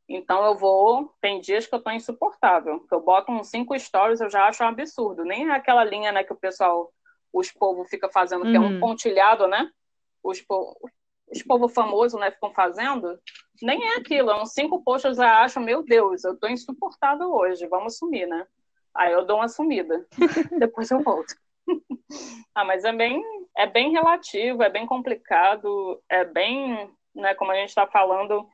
Então 0.09 0.45
eu 0.45 0.57
vou, 0.57 1.15
tem 1.21 1.41
dias 1.41 1.67
que 1.67 1.75
eu 1.75 1.83
tô 1.83 1.91
insuportável, 1.91 2.81
que 2.81 2.95
eu 2.95 3.01
boto 3.01 3.31
uns 3.31 3.49
cinco 3.49 3.79
stories, 3.79 4.21
eu 4.21 4.31
já 4.31 4.47
acho 4.47 4.63
um 4.65 4.69
absurdo. 4.69 5.25
Nem 5.25 5.49
é 5.49 5.53
aquela 5.55 5.85
linha, 5.85 6.11
né, 6.13 6.25
que 6.25 6.33
o 6.33 6.37
pessoal, 6.37 6.93
os 7.33 7.51
povos 7.51 7.89
fica 7.89 8.09
fazendo, 8.09 8.45
que 8.45 8.57
é 8.57 8.61
um 8.61 8.75
uhum. 8.75 8.81
pontilhado, 8.81 9.47
né? 9.47 9.71
Os, 10.23 10.41
po 10.41 10.77
os 11.31 11.43
povo 11.43 11.69
famoso, 11.69 12.19
né, 12.19 12.31
ficam 12.31 12.53
fazendo. 12.53 13.19
Nem 13.63 13.83
é 13.83 13.97
aquilo, 13.97 14.31
é 14.31 14.41
uns 14.41 14.53
cinco 14.53 14.83
posts 14.83 15.11
eu 15.11 15.15
já 15.15 15.41
acho, 15.43 15.61
meu 15.61 15.83
Deus, 15.83 16.25
eu 16.25 16.39
tô 16.39 16.47
insuportável 16.47 17.33
hoje, 17.33 17.67
vamos 17.67 17.97
sumir, 17.97 18.27
né? 18.27 18.47
Aí 18.95 19.13
eu 19.13 19.25
dou 19.25 19.39
uma 19.39 19.49
sumida. 19.49 20.07
Depois 20.59 20.91
eu 20.91 21.01
volto. 21.01 21.35
ah, 22.55 22.65
mas 22.65 22.85
é 22.85 22.93
bem, 22.93 23.23
é 23.57 23.67
bem 23.67 23.93
relativo, 23.93 24.63
é 24.63 24.69
bem 24.69 24.87
complicado, 24.87 26.03
é 26.09 26.25
bem, 26.25 26.91
né, 27.15 27.35
como 27.35 27.53
a 27.53 27.57
gente 27.57 27.71
está 27.71 27.87
falando, 27.87 28.47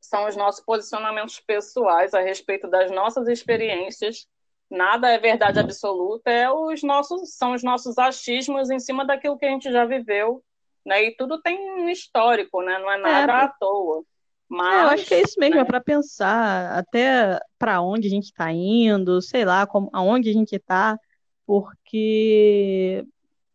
são 0.00 0.26
os 0.26 0.36
nossos 0.36 0.64
posicionamentos 0.64 1.38
pessoais 1.38 2.14
a 2.14 2.20
respeito 2.20 2.68
das 2.68 2.90
nossas 2.90 3.28
experiências. 3.28 4.26
Nada 4.70 5.08
é 5.08 5.18
verdade 5.18 5.58
absoluta, 5.58 6.30
é 6.30 6.48
os 6.48 6.82
nossos, 6.82 7.34
são 7.34 7.54
os 7.54 7.62
nossos 7.62 7.98
achismos 7.98 8.70
em 8.70 8.78
cima 8.78 9.04
daquilo 9.04 9.36
que 9.36 9.44
a 9.44 9.50
gente 9.50 9.70
já 9.70 9.84
viveu, 9.84 10.44
né? 10.86 11.04
E 11.04 11.16
tudo 11.16 11.40
tem 11.40 11.58
um 11.72 11.88
histórico, 11.88 12.62
né? 12.62 12.78
Não 12.78 12.90
é 12.90 12.98
nada 12.98 13.32
é, 13.32 13.44
à 13.44 13.48
toa. 13.48 14.04
Mas, 14.48 14.74
é, 14.74 14.82
eu 14.82 14.88
acho 14.90 15.06
que 15.06 15.14
é 15.14 15.22
isso 15.22 15.40
mesmo, 15.40 15.56
né? 15.56 15.62
é 15.62 15.64
para 15.64 15.80
pensar 15.80 16.78
até 16.78 17.40
para 17.58 17.80
onde 17.80 18.06
a 18.06 18.10
gente 18.10 18.26
está 18.26 18.52
indo, 18.52 19.20
sei 19.20 19.44
lá, 19.44 19.66
como, 19.66 19.90
aonde 19.92 20.30
a 20.30 20.32
gente 20.32 20.54
está, 20.54 20.96
porque 21.44 23.04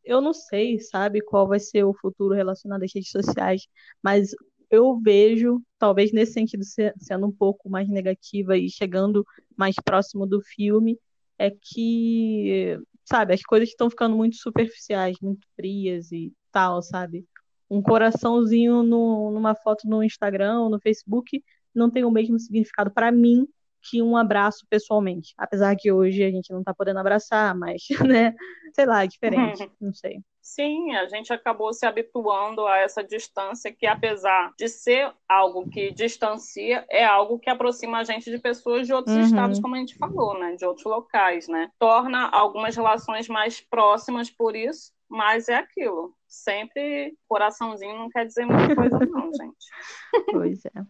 eu 0.04 0.22
não 0.22 0.34
sei, 0.34 0.80
sabe, 0.80 1.22
qual 1.22 1.48
vai 1.48 1.60
ser 1.60 1.84
o 1.86 1.94
futuro 1.94 2.36
relacionado 2.36 2.84
às 2.84 2.94
redes 2.94 3.10
sociais, 3.10 3.68
mas 4.04 4.32
eu 4.76 5.00
vejo, 5.00 5.62
talvez 5.80 6.12
nesse 6.12 6.34
sentido 6.34 6.64
sendo 6.98 7.28
um 7.28 7.32
pouco 7.32 7.70
mais 7.70 7.88
negativa 7.90 8.58
e 8.58 8.70
chegando 8.70 9.26
mais 9.58 9.76
próximo 9.84 10.26
do 10.26 10.42
filme, 10.42 11.00
é 11.38 11.50
que, 11.50 12.80
sabe, 13.04 13.34
as 13.34 13.42
coisas 13.42 13.70
estão 13.70 13.90
ficando 13.90 14.16
muito 14.16 14.38
superficiais, 14.38 15.18
muito 15.22 15.46
frias 15.56 16.12
e 16.12 16.34
tal, 16.52 16.82
sabe? 16.82 17.26
um 17.70 17.82
coraçãozinho 17.82 18.84
no, 18.84 19.32
numa 19.32 19.56
foto 19.56 19.88
no 19.88 20.04
Instagram, 20.04 20.70
no 20.70 20.80
Facebook, 20.80 21.44
não 21.74 21.90
tem 21.90 22.06
o 22.06 22.12
mesmo 22.12 22.40
significado 22.40 22.92
para 22.92 23.12
mim 23.12 23.48
que 23.82 24.02
um 24.02 24.18
abraço 24.18 24.66
pessoalmente. 24.70 25.34
Apesar 25.38 25.76
que 25.76 25.92
hoje 25.92 26.24
a 26.24 26.32
gente 26.32 26.52
não 26.52 26.60
está 26.60 26.74
podendo 26.74 27.00
abraçar, 27.00 27.56
mas, 27.56 27.84
né, 28.08 28.34
sei 28.74 28.86
lá, 28.86 29.04
é 29.04 29.08
diferente, 29.08 29.70
não 29.80 29.94
sei. 29.94 30.22
Sim, 30.46 30.96
a 30.96 31.08
gente 31.08 31.34
acabou 31.34 31.74
se 31.74 31.88
habituando 31.88 32.68
a 32.68 32.78
essa 32.78 33.04
distância 33.04 33.74
que, 33.74 33.88
apesar 33.88 34.54
de 34.56 34.70
ser 34.70 35.12
algo 35.28 35.68
que 35.68 35.92
distancia, 35.92 36.86
é 36.88 37.04
algo 37.04 37.40
que 37.40 37.50
aproxima 37.50 37.98
a 37.98 38.04
gente 38.04 38.30
de 38.30 38.38
pessoas 38.38 38.86
de 38.86 38.94
outros 38.94 39.16
uhum. 39.16 39.24
estados, 39.24 39.60
como 39.60 39.74
a 39.74 39.80
gente 39.80 39.98
falou, 39.98 40.40
né, 40.40 40.56
de 40.56 40.64
outros 40.64 40.86
locais, 40.86 41.48
né? 41.48 41.72
Torna 41.80 42.30
algumas 42.30 42.76
relações 42.76 43.28
mais 43.28 43.60
próximas 43.60 44.30
por 44.30 44.56
isso, 44.56 44.94
mas 45.10 45.50
é 45.50 45.56
aquilo. 45.56 46.14
Sempre 46.28 47.18
coraçãozinho 47.28 47.98
não 47.98 48.10
quer 48.10 48.28
dizer 48.28 48.46
muita 48.46 48.76
coisa, 48.76 49.00
não, 49.00 49.32
gente. 49.34 50.32
Pois 50.32 50.64
é. 50.64 50.70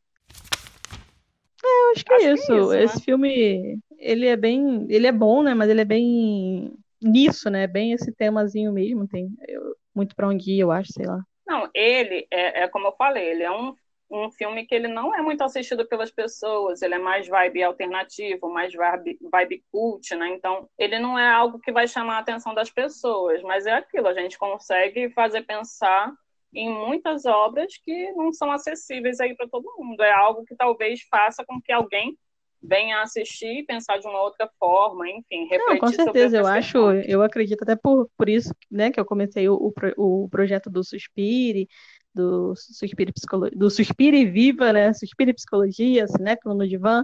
É, 1.68 1.84
eu 1.88 1.92
acho 1.94 2.06
que 2.06 2.14
é 2.14 2.16
acho 2.18 2.26
é 2.28 2.34
isso. 2.34 2.46
Que 2.46 2.52
é 2.52 2.58
isso 2.58 2.70
né? 2.70 2.84
Esse 2.84 3.02
filme, 3.04 3.80
ele 3.98 4.28
é 4.28 4.36
bem. 4.36 4.86
Ele 4.88 5.08
é 5.08 5.12
bom, 5.12 5.42
né? 5.42 5.56
Mas 5.56 5.68
ele 5.68 5.82
é 5.82 5.86
bem 5.86 6.78
nisso, 7.02 7.50
né? 7.50 7.68
Bem 7.68 7.94
esse 7.94 8.12
temazinho 8.12 8.72
mesmo. 8.72 9.08
Tem 9.08 9.30
eu, 9.48 9.76
muito 9.94 10.16
pra 10.16 10.28
onde 10.28 10.52
ir, 10.52 10.60
eu 10.60 10.72
acho, 10.72 10.92
sei 10.94 11.06
lá. 11.06 11.20
Não, 11.48 11.70
ele, 11.74 12.28
é, 12.32 12.64
é 12.64 12.68
como 12.68 12.88
eu 12.88 12.96
falei, 12.98 13.30
ele 13.30 13.44
é 13.44 13.52
um 13.52 13.76
um 14.10 14.32
filme 14.32 14.66
que 14.66 14.76
ele 14.76 14.88
não 14.88 15.14
é 15.16 15.22
muito 15.22 15.44
assistido 15.44 15.88
pelas 15.88 16.12
pessoas, 16.12 16.82
ele 16.82 16.96
é 16.96 17.00
mais 17.00 17.28
vibe 17.28 17.64
alternativo, 17.64 18.50
mais 18.50 18.74
vibe, 18.74 19.18
vibe 19.32 19.64
cult, 19.72 20.16
né? 20.16 20.30
Então, 20.30 20.70
ele 20.78 21.00
não 21.00 21.18
é 21.18 21.28
algo 21.28 21.60
que 21.60 21.72
vai 21.72 21.88
chamar 21.88 22.18
a 22.18 22.20
atenção 22.20 22.54
das 22.54 22.70
pessoas, 22.70 23.42
mas 23.42 23.66
é 23.66 23.74
aquilo, 23.74 24.08
a 24.08 24.14
gente 24.14 24.38
consegue 24.38 25.10
fazer 25.10 25.42
pensar 25.42 26.14
em 26.54 26.70
muitas 26.70 27.26
obras 27.26 27.78
que 27.84 28.12
não 28.14 28.32
são 28.32 28.52
acessíveis 28.52 29.20
aí 29.20 29.36
para 29.36 29.50
todo 29.50 29.76
mundo. 29.78 30.02
É 30.02 30.12
algo 30.12 30.46
que 30.46 30.56
talvez 30.56 31.02
faça 31.10 31.44
com 31.46 31.62
que 31.62 31.72
alguém 31.72 32.18
venha 32.62 33.02
assistir 33.02 33.60
e 33.60 33.66
pensar 33.66 34.00
de 34.00 34.08
uma 34.08 34.22
outra 34.22 34.50
forma, 34.60 35.08
enfim, 35.10 35.48
refletir 35.48 35.68
Não, 35.68 35.78
com 35.78 35.88
certeza, 35.92 36.38
eu 36.38 36.48
acho, 36.48 36.78
eu 37.08 37.22
acredito 37.22 37.62
até 37.64 37.76
por, 37.76 38.10
por 38.18 38.30
isso, 38.30 38.54
né, 38.70 38.92
que 38.92 39.00
eu 39.00 39.06
comecei 39.06 39.48
o, 39.50 39.56
o, 39.98 40.24
o 40.26 40.30
projeto 40.30 40.70
do 40.70 40.84
Suspire, 40.84 41.68
do 42.14 42.56
Suspire, 42.56 43.12
Psicologia, 43.12 43.58
do 43.58 43.70
Suspire 43.70 44.26
Viva, 44.26 44.72
né, 44.74 44.94
Suspire 44.94 45.34
Psicologia, 45.34 46.08
Cinéfilo 46.08 46.56
no 46.56 46.68
Divã, 46.68 47.04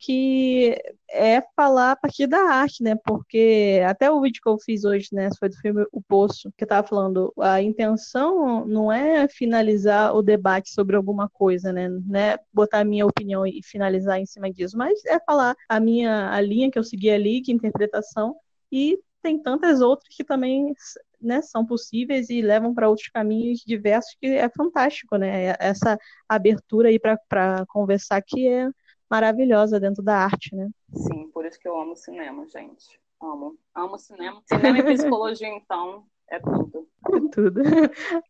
que 0.00 0.74
é 1.10 1.42
falar 1.54 1.92
a 1.92 1.96
partir 1.96 2.26
da 2.26 2.38
arte, 2.38 2.82
né? 2.82 2.96
Porque 3.04 3.82
até 3.86 4.10
o 4.10 4.20
vídeo 4.20 4.40
que 4.42 4.48
eu 4.48 4.58
fiz 4.58 4.84
hoje, 4.84 5.08
né, 5.12 5.28
foi 5.38 5.50
do 5.50 5.56
filme 5.56 5.84
O 5.92 6.00
Poço, 6.00 6.50
que 6.56 6.64
eu 6.64 6.68
tava 6.68 6.86
falando, 6.86 7.32
a 7.38 7.60
intenção 7.60 8.64
não 8.66 8.90
é 8.90 9.28
finalizar 9.28 10.14
o 10.16 10.22
debate 10.22 10.70
sobre 10.70 10.96
alguma 10.96 11.28
coisa, 11.28 11.72
né? 11.72 11.88
né 12.06 12.38
botar 12.52 12.80
a 12.80 12.84
minha 12.84 13.06
opinião 13.06 13.46
e 13.46 13.60
finalizar 13.62 14.18
em 14.18 14.26
cima 14.26 14.50
disso, 14.50 14.76
mas 14.78 15.04
é 15.04 15.20
falar 15.20 15.54
a 15.68 15.78
minha 15.78 16.30
a 16.30 16.40
linha 16.40 16.70
que 16.70 16.78
eu 16.78 16.84
segui 16.84 17.10
ali, 17.10 17.42
que 17.42 17.52
interpretação, 17.52 18.36
e 18.72 18.98
tem 19.22 19.38
tantas 19.42 19.80
outras 19.80 20.14
que 20.14 20.24
também 20.24 20.74
né, 21.20 21.42
são 21.42 21.66
possíveis 21.66 22.30
e 22.30 22.40
levam 22.40 22.74
para 22.74 22.88
outros 22.88 23.08
caminhos 23.08 23.60
diversos 23.66 24.16
que 24.20 24.26
é 24.28 24.48
fantástico, 24.48 25.16
né? 25.16 25.54
Essa 25.58 25.98
abertura 26.28 26.88
aí 26.88 26.98
para 26.98 27.66
conversar 27.68 28.22
que 28.22 28.48
é 28.48 28.70
maravilhosa 29.10 29.80
dentro 29.80 30.02
da 30.02 30.16
arte, 30.16 30.54
né? 30.54 30.70
Sim, 30.94 31.28
por 31.32 31.44
isso 31.44 31.58
que 31.58 31.68
eu 31.68 31.78
amo 31.78 31.96
cinema, 31.96 32.46
gente. 32.46 33.00
Amo. 33.20 33.58
Amo 33.74 33.98
cinema. 33.98 34.40
Cinema 34.46 34.78
e 34.78 34.94
psicologia, 34.94 35.48
então, 35.52 36.04
é 36.30 36.38
tudo. 36.38 36.88
É 37.06 37.20
tudo. 37.32 37.60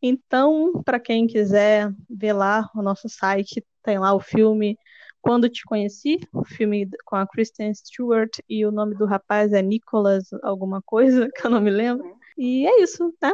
Então, 0.03 0.83
para 0.85 0.99
quem 0.99 1.27
quiser 1.27 1.93
ver 2.09 2.33
lá 2.33 2.69
o 2.75 2.83
nosso 2.83 3.09
site, 3.09 3.65
tem 3.83 3.99
lá 3.99 4.15
o 4.15 4.21
filme 4.21 4.77
Quando 5.21 5.49
Te 5.49 5.63
Conheci, 5.65 6.19
o 6.33 6.45
filme 6.45 6.89
com 7.05 7.17
a 7.17 7.27
Kristen 7.27 7.73
Stewart, 7.75 8.39
e 8.49 8.65
o 8.65 8.73
nome 8.73 8.97
do 8.97 9.05
rapaz 9.05 9.53
é 9.53 9.63
Nicholas 9.63 10.33
alguma 10.43 10.81
coisa, 10.83 11.29
que 11.37 11.47
eu 11.47 11.51
não 11.51 11.61
me 11.61 11.71
lembro. 11.71 12.19
E 12.39 12.67
é 12.67 12.83
isso, 12.83 13.15
né? 13.23 13.33